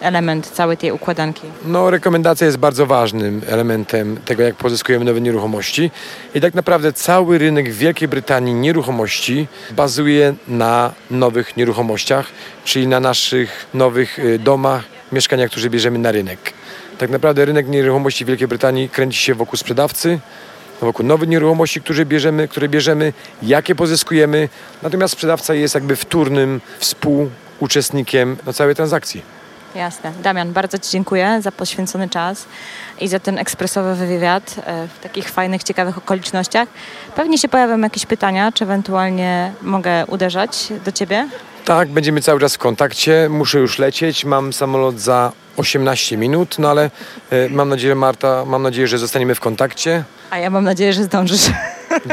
element 0.00 0.50
całej 0.50 0.76
tej 0.76 0.92
układanki? 0.92 1.42
No, 1.64 1.90
rekomendacja 1.90 2.46
jest 2.46 2.58
bardzo 2.58 2.86
ważnym 2.86 3.42
elementem 3.46 4.16
tego, 4.24 4.42
jak 4.42 4.54
pozyskujemy 4.54 5.04
nowe 5.04 5.20
nieruchomości. 5.20 5.90
I 6.34 6.40
tak 6.40 6.54
naprawdę 6.54 6.92
cały 6.92 7.38
rynek 7.38 7.72
w 7.72 7.76
Wielkiej 7.76 8.08
Brytanii 8.08 8.54
nieruchomości 8.54 9.48
bazuje 9.70 10.34
na 10.48 10.92
nowych 11.10 11.56
nieruchomościach, 11.56 12.26
czyli 12.64 12.86
na 12.86 13.00
naszych 13.00 13.66
nowych 13.74 14.18
y, 14.18 14.38
domach, 14.38 14.84
mieszkaniach, 15.12 15.50
które 15.50 15.70
bierzemy 15.70 15.98
na 15.98 16.12
rynek. 16.12 16.52
Tak 16.98 17.10
naprawdę 17.10 17.44
rynek 17.44 17.68
nieruchomości 17.68 18.24
Wielkiej 18.24 18.48
Brytanii 18.48 18.88
kręci 18.88 19.18
się 19.18 19.34
wokół 19.34 19.56
sprzedawcy, 19.56 20.18
wokół 20.80 21.06
nowych 21.06 21.28
nieruchomości, 21.28 21.80
które 21.80 22.06
bierzemy, 22.06 22.48
które 22.48 22.68
bierzemy, 22.68 23.12
jakie 23.42 23.74
pozyskujemy. 23.74 24.48
Natomiast 24.82 25.14
sprzedawca 25.14 25.54
jest 25.54 25.74
jakby 25.74 25.96
wtórnym 25.96 26.60
współuczestnikiem 26.78 28.36
na 28.46 28.52
całej 28.52 28.74
transakcji. 28.74 29.39
Jasne. 29.74 30.12
Damian, 30.22 30.52
bardzo 30.52 30.78
Ci 30.78 30.90
dziękuję 30.90 31.42
za 31.42 31.52
poświęcony 31.52 32.08
czas 32.08 32.46
i 33.00 33.08
za 33.08 33.20
ten 33.20 33.38
ekspresowy 33.38 33.94
wywiad 33.94 34.56
e, 34.64 34.88
w 34.88 35.02
takich 35.02 35.28
fajnych, 35.30 35.62
ciekawych 35.64 35.98
okolicznościach. 35.98 36.68
Pewnie 37.16 37.38
się 37.38 37.48
pojawią 37.48 37.80
jakieś 37.80 38.06
pytania, 38.06 38.52
czy 38.52 38.64
ewentualnie 38.64 39.52
mogę 39.62 40.06
uderzać 40.06 40.68
do 40.84 40.92
Ciebie? 40.92 41.28
Tak, 41.64 41.88
będziemy 41.88 42.20
cały 42.20 42.40
czas 42.40 42.54
w 42.54 42.58
kontakcie. 42.58 43.28
Muszę 43.30 43.58
już 43.58 43.78
lecieć. 43.78 44.24
Mam 44.24 44.52
samolot 44.52 45.00
za 45.00 45.32
18 45.56 46.16
minut, 46.16 46.58
no 46.58 46.70
ale 46.70 46.90
e, 47.30 47.48
mam 47.48 47.68
nadzieję, 47.68 47.94
Marta, 47.94 48.44
mam 48.46 48.62
nadzieję, 48.62 48.88
że 48.88 48.98
zostaniemy 48.98 49.34
w 49.34 49.40
kontakcie. 49.40 50.04
A 50.30 50.38
ja 50.38 50.50
mam 50.50 50.64
nadzieję, 50.64 50.92
że 50.92 51.02
zdążysz. 51.02 51.50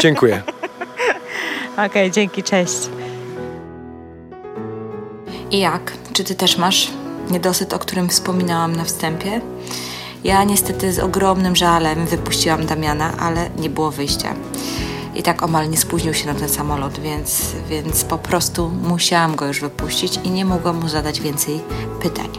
Dziękuję. 0.02 0.42
Okej, 1.74 1.88
okay, 1.88 2.12
dzięki, 2.12 2.44
cześć. 2.44 2.78
I 5.52 5.60
jak? 5.60 5.92
czy 6.18 6.24
ty 6.24 6.36
też 6.36 6.58
masz 6.58 6.90
niedosyt, 7.32 7.74
o 7.74 7.80
którym 7.80 8.10
wspominałam 8.10 8.76
na 8.76 8.84
wstępie. 8.84 9.42
Ja 10.24 10.44
niestety 10.44 10.94
z 10.94 11.00
ogromnym 11.00 11.56
żalem 11.56 12.06
wypuściłam 12.06 12.66
Damiana, 12.66 13.12
ale 13.20 13.50
nie 13.58 13.70
było 13.70 13.92
wyjścia. 13.92 14.34
I 15.16 15.24
tak 15.24 15.44
omal 15.44 15.70
nie 15.70 15.78
spóźnił 15.78 16.14
się 16.14 16.28
na 16.28 16.34
ten 16.34 16.50
samolot, 16.50 17.00
więc, 17.00 17.42
więc 17.70 18.04
po 18.04 18.18
prostu 18.18 18.70
musiałam 18.70 19.36
go 19.36 19.46
już 19.46 19.62
wypuścić 19.62 20.20
i 20.24 20.30
nie 20.30 20.46
mogłam 20.46 20.82
mu 20.82 20.90
zadać 20.90 21.22
więcej 21.22 21.60
pytań. 22.02 22.30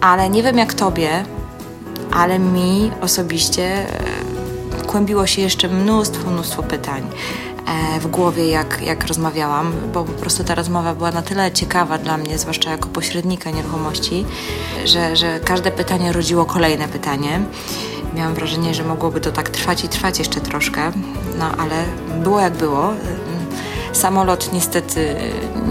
Ale 0.00 0.30
nie 0.30 0.42
wiem 0.42 0.58
jak 0.58 0.74
tobie, 0.74 1.24
ale 2.12 2.38
mi 2.38 2.90
osobiście 3.00 3.64
e, 3.64 4.86
kłębiło 4.86 5.26
się 5.26 5.42
jeszcze 5.42 5.68
mnóstwo, 5.68 6.30
mnóstwo 6.30 6.62
pytań 6.62 7.02
w 8.00 8.06
głowie, 8.06 8.48
jak, 8.48 8.82
jak 8.82 9.06
rozmawiałam, 9.06 9.72
bo 9.92 10.04
po 10.04 10.12
prostu 10.12 10.44
ta 10.44 10.54
rozmowa 10.54 10.94
była 10.94 11.10
na 11.10 11.22
tyle 11.22 11.52
ciekawa 11.52 11.98
dla 11.98 12.16
mnie, 12.16 12.38
zwłaszcza 12.38 12.70
jako 12.70 12.88
pośrednika 12.88 13.50
nieruchomości, 13.50 14.24
że, 14.84 15.16
że 15.16 15.40
każde 15.40 15.70
pytanie 15.70 16.12
rodziło 16.12 16.44
kolejne 16.44 16.88
pytanie. 16.88 17.40
Miałam 18.14 18.34
wrażenie, 18.34 18.74
że 18.74 18.84
mogłoby 18.84 19.20
to 19.20 19.32
tak 19.32 19.48
trwać 19.48 19.84
i 19.84 19.88
trwać 19.88 20.18
jeszcze 20.18 20.40
troszkę, 20.40 20.92
no 21.38 21.50
ale 21.58 21.84
było 22.22 22.40
jak 22.40 22.52
było. 22.52 22.92
Samolot 23.92 24.52
niestety 24.52 25.16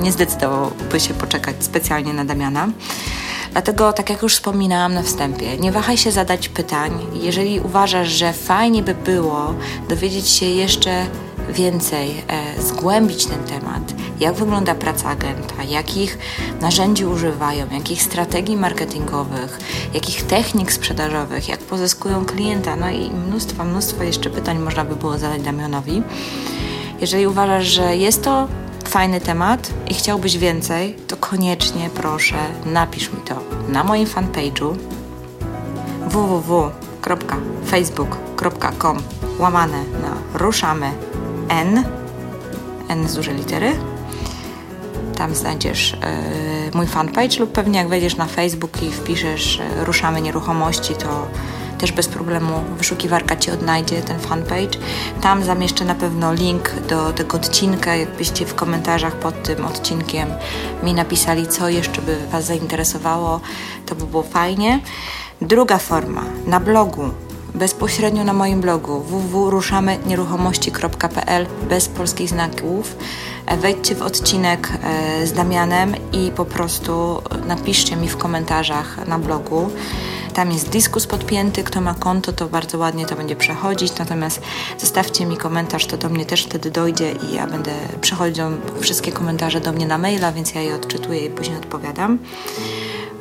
nie 0.02 0.12
zdecydowałby 0.12 1.00
się 1.00 1.14
poczekać 1.14 1.56
specjalnie 1.60 2.14
na 2.14 2.26
Damiana. 2.26 2.68
Dlatego, 3.52 3.94
tak 3.94 4.10
jak 4.10 4.22
już 4.22 4.36
wspominałam 4.36 4.94
na 4.94 5.04
wstępie, 5.04 5.58
nie 5.58 5.72
wahaj 5.72 5.98
się 5.98 6.12
zadać 6.12 6.50
pytań. 6.50 6.92
Jeżeli 7.14 7.60
uważasz, 7.60 8.10
że 8.10 8.34
fajnie 8.34 8.84
by 8.84 8.96
było 8.96 9.54
dowiedzieć 9.90 10.30
się 10.30 10.46
jeszcze 10.46 11.06
więcej, 11.50 12.24
e, 12.28 12.62
zgłębić 12.62 13.26
ten 13.26 13.44
temat, 13.44 13.94
jak 14.20 14.36
wygląda 14.36 14.76
praca 14.76 15.10
agenta, 15.10 15.64
jakich 15.64 16.18
narzędzi 16.62 17.06
używają, 17.06 17.66
jakich 17.72 18.04
strategii 18.04 18.58
marketingowych, 18.58 19.60
jakich 19.94 20.24
technik 20.24 20.72
sprzedażowych, 20.72 21.50
jak 21.50 21.60
pozyskują 21.60 22.26
klienta, 22.26 22.76
no 22.76 22.90
i 22.90 23.10
mnóstwo, 23.10 23.64
mnóstwo 23.64 24.04
jeszcze 24.04 24.30
pytań 24.30 24.60
można 24.60 24.86
by 24.86 24.96
było 24.96 25.18
zadać 25.18 25.42
Damianowi. 25.42 26.04
Jeżeli 27.02 27.28
uważasz, 27.28 27.68
że 27.68 27.98
jest 27.98 28.24
to 28.24 28.48
fajny 28.88 29.22
temat 29.22 29.70
i 29.88 29.94
chciałbyś 29.94 30.38
więcej, 30.38 30.96
to 31.08 31.18
koniecznie 31.18 31.90
proszę 31.90 32.36
napisz 32.66 33.14
mi 33.14 33.20
to 33.20 33.36
na 33.70 33.84
moim 33.84 34.08
fanpage'u 34.08 34.76
www.facebook.com 36.08 38.98
łamane 39.40 39.84
na 39.84 40.40
ruszamy 40.40 40.92
N 41.50 41.84
N 42.90 43.08
z 43.08 43.16
duże 43.16 43.34
litery 43.34 43.76
tam 45.18 45.36
znajdziesz 45.36 45.94
y, 45.94 45.98
mój 46.78 46.88
fanpage 46.88 47.40
lub 47.40 47.52
pewnie 47.52 47.80
jak 47.80 47.88
wejdziesz 47.88 48.18
na 48.18 48.26
Facebook 48.26 48.84
i 48.84 48.92
wpiszesz 48.92 49.60
y, 49.60 49.86
ruszamy 49.86 50.22
nieruchomości 50.22 50.96
to 50.96 51.28
też 51.78 51.92
bez 51.92 52.08
problemu 52.08 52.64
wyszukiwarka 52.78 53.36
Ci 53.36 53.52
odnajdzie 53.52 54.02
ten 54.02 54.20
fanpage. 54.20 54.80
Tam 55.22 55.44
zamieszczę 55.44 55.86
na 55.86 55.96
pewno 55.96 56.34
link 56.34 56.72
do 56.90 57.14
tego 57.14 57.38
odcinka, 57.38 57.96
jakbyście 57.96 58.46
w 58.46 58.56
komentarzach 58.56 59.16
pod 59.16 59.44
tym 59.44 59.66
odcinkiem 59.66 60.30
mi 60.84 60.94
napisali, 60.94 61.48
co 61.48 61.70
jeszcze 61.70 62.02
by 62.02 62.18
Was 62.32 62.46
zainteresowało, 62.46 63.40
to 63.86 63.96
by 63.96 64.06
było 64.06 64.24
fajnie. 64.24 64.80
Druga 65.42 65.78
forma, 65.78 66.24
na 66.48 66.60
blogu 66.60 67.10
bezpośrednio 67.56 68.24
na 68.24 68.34
moim 68.34 68.62
blogu 68.62 69.02
www.ruszamynieruchomości.pl 69.02 71.48
bez 71.70 71.88
polskich 71.88 72.30
znaków. 72.30 72.96
Wejdźcie 73.62 73.96
w 73.96 74.02
odcinek 74.02 74.70
e, 74.84 75.28
z 75.28 75.34
Damianem 75.34 75.96
i 76.12 76.32
po 76.32 76.46
prostu 76.46 77.22
napiszcie 77.48 77.96
mi 77.96 78.10
w 78.10 78.18
komentarzach 78.18 79.08
na 79.08 79.20
blogu. 79.20 79.70
Tam 80.34 80.52
jest 80.52 80.70
dyskus 80.70 81.08
podpięty, 81.08 81.64
kto 81.64 81.82
ma 81.82 81.94
konto, 81.94 82.34
to 82.34 82.48
bardzo 82.48 82.78
ładnie 82.78 83.06
to 83.06 83.16
będzie 83.16 83.36
przechodzić, 83.36 83.98
natomiast 84.00 84.42
zostawcie 84.78 85.26
mi 85.26 85.38
komentarz, 85.38 85.86
to 85.86 85.98
do 85.98 86.10
mnie 86.10 86.26
też 86.26 86.44
wtedy 86.44 86.72
dojdzie 86.72 87.12
i 87.12 87.36
ja 87.36 87.48
będę 87.48 87.72
przechodził 88.02 88.46
wszystkie 88.80 89.12
komentarze 89.12 89.62
do 89.62 89.72
mnie 89.72 89.88
na 89.88 89.98
maila, 89.98 90.32
więc 90.32 90.54
ja 90.54 90.62
je 90.62 90.76
odczytuję 90.76 91.26
i 91.26 91.30
później 91.30 91.58
odpowiadam. 91.58 92.20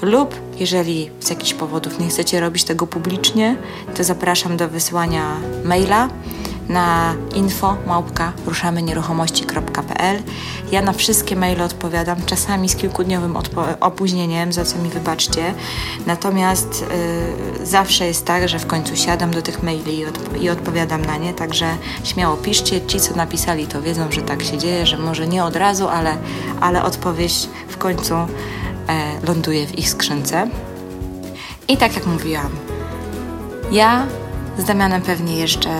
Lub 0.04 0.34
jeżeli 0.58 1.10
z 1.20 1.30
jakichś 1.30 1.54
powodów 1.54 1.98
nie 1.98 2.08
chcecie 2.08 2.40
robić 2.40 2.64
tego 2.64 2.86
publicznie, 2.86 3.56
to 3.96 4.04
zapraszam 4.04 4.56
do 4.56 4.68
wysłania 4.68 5.36
maila 5.64 6.08
na 6.68 7.14
info 7.34 7.76
małpka 7.86 8.32
ruszamynieruchomości.pl. 8.46 10.22
Ja 10.72 10.82
na 10.82 10.92
wszystkie 10.92 11.36
maile 11.36 11.62
odpowiadam, 11.62 12.16
czasami 12.26 12.68
z 12.68 12.76
kilkudniowym 12.76 13.36
opóźnieniem, 13.80 14.52
za 14.52 14.64
co 14.64 14.78
mi 14.78 14.88
wybaczcie. 14.88 15.54
Natomiast 16.06 16.86
y, 17.62 17.66
zawsze 17.66 18.06
jest 18.06 18.24
tak, 18.24 18.48
że 18.48 18.58
w 18.58 18.66
końcu 18.66 18.96
siadam 18.96 19.30
do 19.30 19.42
tych 19.42 19.62
maili 19.62 19.98
i, 19.98 20.06
odp 20.06 20.40
i 20.40 20.50
odpowiadam 20.50 21.04
na 21.04 21.16
nie, 21.16 21.34
także 21.34 21.66
śmiało 22.04 22.36
piszcie. 22.36 22.86
Ci, 22.86 23.00
co 23.00 23.16
napisali, 23.16 23.66
to 23.66 23.82
wiedzą, 23.82 24.12
że 24.12 24.22
tak 24.22 24.42
się 24.42 24.58
dzieje, 24.58 24.86
że 24.86 24.98
może 24.98 25.26
nie 25.26 25.44
od 25.44 25.56
razu, 25.56 25.88
ale, 25.88 26.16
ale 26.60 26.82
odpowiedź 26.82 27.48
w 27.68 27.78
końcu 27.78 28.14
ląduje 29.26 29.66
w 29.66 29.78
ich 29.78 29.90
skrzynce. 29.90 30.48
I 31.68 31.76
tak 31.76 31.94
jak 31.94 32.06
mówiłam, 32.06 32.50
ja 33.72 34.06
z 34.58 34.64
Damianem 34.64 35.02
pewnie 35.02 35.36
jeszcze 35.36 35.70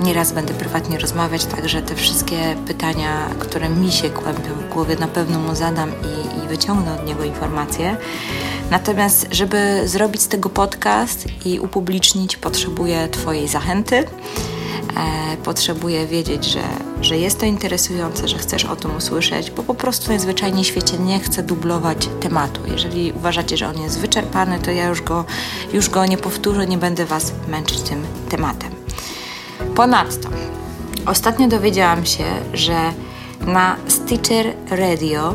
Nieraz 0.00 0.32
będę 0.32 0.54
prywatnie 0.54 0.98
rozmawiać, 0.98 1.44
także 1.44 1.82
te 1.82 1.94
wszystkie 1.94 2.56
pytania, 2.66 3.28
które 3.38 3.68
mi 3.68 3.92
się 3.92 4.10
kłębią 4.10 4.54
w 4.54 4.68
głowie, 4.68 4.96
na 4.96 5.08
pewno 5.08 5.38
mu 5.38 5.54
zadam 5.54 5.90
i, 5.90 6.44
i 6.44 6.48
wyciągnę 6.48 6.94
od 6.94 7.06
niego 7.06 7.24
informacje. 7.24 7.96
Natomiast, 8.70 9.26
żeby 9.30 9.88
zrobić 9.88 10.22
z 10.22 10.28
tego 10.28 10.48
podcast 10.48 11.26
i 11.44 11.60
upublicznić, 11.60 12.36
potrzebuję 12.36 13.08
Twojej 13.08 13.48
zachęty. 13.48 14.04
E, 14.96 15.36
potrzebuję 15.36 16.06
wiedzieć, 16.06 16.44
że, 16.44 16.62
że 17.00 17.18
jest 17.18 17.40
to 17.40 17.46
interesujące, 17.46 18.28
że 18.28 18.38
chcesz 18.38 18.64
o 18.64 18.76
tym 18.76 18.96
usłyszeć, 18.96 19.50
bo 19.50 19.62
po 19.62 19.74
prostu 19.74 20.08
najzwyczajniej 20.08 20.64
w 20.64 20.66
świecie 20.66 20.98
nie 20.98 21.20
chcę 21.20 21.42
dublować 21.42 22.08
tematu. 22.20 22.60
Jeżeli 22.72 23.12
uważacie, 23.12 23.56
że 23.56 23.68
on 23.68 23.82
jest 23.82 23.98
wyczerpany, 23.98 24.58
to 24.58 24.70
ja 24.70 24.88
już 24.88 25.02
go, 25.02 25.24
już 25.72 25.90
go 25.90 26.06
nie 26.06 26.18
powtórzę, 26.18 26.66
nie 26.66 26.78
będę 26.78 27.06
Was 27.06 27.32
męczyć 27.48 27.80
tym 27.80 28.04
tematem. 28.28 28.70
Ponadto, 29.74 30.28
ostatnio 31.06 31.48
dowiedziałam 31.48 32.06
się, 32.06 32.24
że 32.54 32.92
na 33.46 33.76
Stitcher 33.88 34.54
Radio 34.70 35.34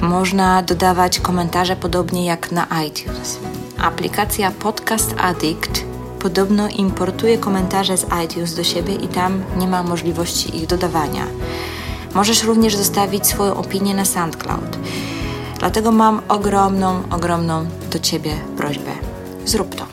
można 0.00 0.62
dodawać 0.62 1.20
komentarze 1.20 1.76
podobnie 1.76 2.26
jak 2.26 2.52
na 2.52 2.66
iTunes. 2.86 3.38
Aplikacja 3.78 4.50
Podcast 4.50 5.14
Addict 5.18 5.84
podobno 6.18 6.68
importuje 6.68 7.38
komentarze 7.38 7.96
z 7.96 8.06
iTunes 8.24 8.54
do 8.54 8.64
siebie 8.64 8.94
i 8.94 9.08
tam 9.08 9.42
nie 9.56 9.68
ma 9.68 9.82
możliwości 9.82 10.56
ich 10.56 10.66
dodawania. 10.66 11.24
Możesz 12.14 12.44
również 12.44 12.76
zostawić 12.76 13.26
swoją 13.26 13.54
opinię 13.54 13.94
na 13.94 14.04
SoundCloud. 14.04 14.78
Dlatego 15.58 15.92
mam 15.92 16.20
ogromną, 16.28 17.02
ogromną 17.10 17.66
do 17.90 17.98
Ciebie 17.98 18.34
prośbę. 18.56 18.90
Zrób 19.44 19.74
to. 19.74 19.86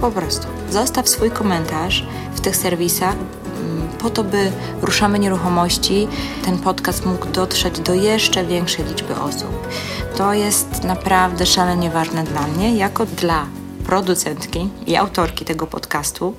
Po 0.00 0.10
prostu. 0.10 0.46
Zostaw 0.70 1.08
swój 1.08 1.30
komentarz 1.30 2.04
tych 2.44 2.56
serwisach 2.56 3.14
mm, 3.14 3.88
po 3.98 4.10
to, 4.10 4.24
by 4.24 4.52
ruszamy 4.82 5.18
nieruchomości, 5.18 6.08
ten 6.44 6.58
podcast 6.58 7.06
mógł 7.06 7.26
dotrzeć 7.26 7.80
do 7.80 7.94
jeszcze 7.94 8.44
większej 8.44 8.84
liczby 8.84 9.16
osób. 9.16 9.68
To 10.16 10.32
jest 10.32 10.84
naprawdę 10.84 11.46
szalenie 11.46 11.90
ważne 11.90 12.24
dla 12.24 12.46
mnie, 12.46 12.76
jako 12.76 13.06
dla 13.06 13.46
producentki 13.86 14.68
i 14.86 14.96
autorki 14.96 15.44
tego 15.44 15.66
podcastu. 15.66 16.34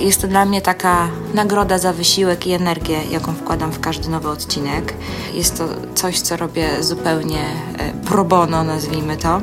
Jest 0.00 0.20
to 0.20 0.28
dla 0.28 0.44
mnie 0.44 0.60
taka 0.60 1.08
nagroda 1.34 1.78
za 1.78 1.92
wysiłek 1.92 2.46
i 2.46 2.52
energię, 2.52 3.00
jaką 3.10 3.32
wkładam 3.32 3.72
w 3.72 3.80
każdy 3.80 4.08
nowy 4.08 4.28
odcinek. 4.28 4.94
Jest 5.34 5.58
to 5.58 5.68
coś, 5.94 6.20
co 6.20 6.36
robię 6.36 6.82
zupełnie 6.82 7.40
e, 7.78 7.92
pro 8.06 8.24
bono, 8.24 8.64
nazwijmy 8.64 9.16
to. 9.16 9.40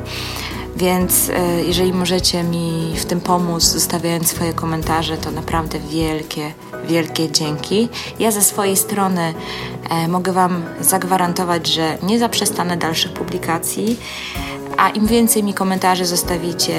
Więc 0.76 1.30
e, 1.30 1.64
jeżeli 1.64 1.92
możecie 1.92 2.42
mi 2.42 2.94
w 2.96 3.04
tym 3.04 3.20
pomóc, 3.20 3.62
zostawiając 3.62 4.28
swoje 4.28 4.52
komentarze, 4.52 5.16
to 5.16 5.30
naprawdę 5.30 5.78
wielkie, 5.78 6.52
wielkie 6.88 7.30
dzięki. 7.30 7.88
Ja 8.18 8.30
ze 8.30 8.42
swojej 8.42 8.76
strony 8.76 9.34
e, 9.90 10.08
mogę 10.08 10.32
Wam 10.32 10.62
zagwarantować, 10.80 11.66
że 11.66 11.98
nie 12.02 12.18
zaprzestanę 12.18 12.76
dalszych 12.76 13.12
publikacji, 13.12 13.98
a 14.80 14.88
im 14.88 15.06
więcej 15.06 15.44
mi 15.44 15.54
komentarzy 15.54 16.06
zostawicie, 16.06 16.74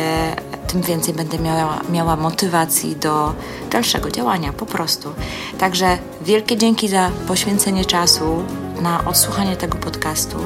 tym 0.68 0.82
więcej 0.82 1.14
będę 1.14 1.40
miała, 1.40 1.82
miała 1.92 2.16
motywacji 2.16 2.96
do 2.96 3.34
dalszego 3.72 4.12
działania 4.12 4.54
po 4.54 4.66
prostu. 4.66 5.10
Także 5.58 5.98
wielkie 6.22 6.58
dzięki 6.58 6.88
za 6.88 7.12
poświęcenie 7.28 7.86
czasu 7.86 8.44
na 8.82 9.06
odsłuchanie 9.06 9.58
tego 9.58 9.78
podcastu 9.78 10.38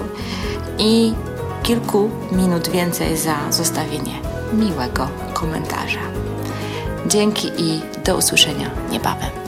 i 0.80 1.14
kilku 1.64 2.10
minut 2.32 2.70
więcej 2.70 3.18
za 3.18 3.36
zostawienie 3.50 4.20
miłego 4.54 5.08
komentarza. 5.34 6.02
Dzięki 7.08 7.52
i 7.58 7.82
do 8.06 8.18
usłyszenia 8.18 8.70
niebawem. 8.92 9.45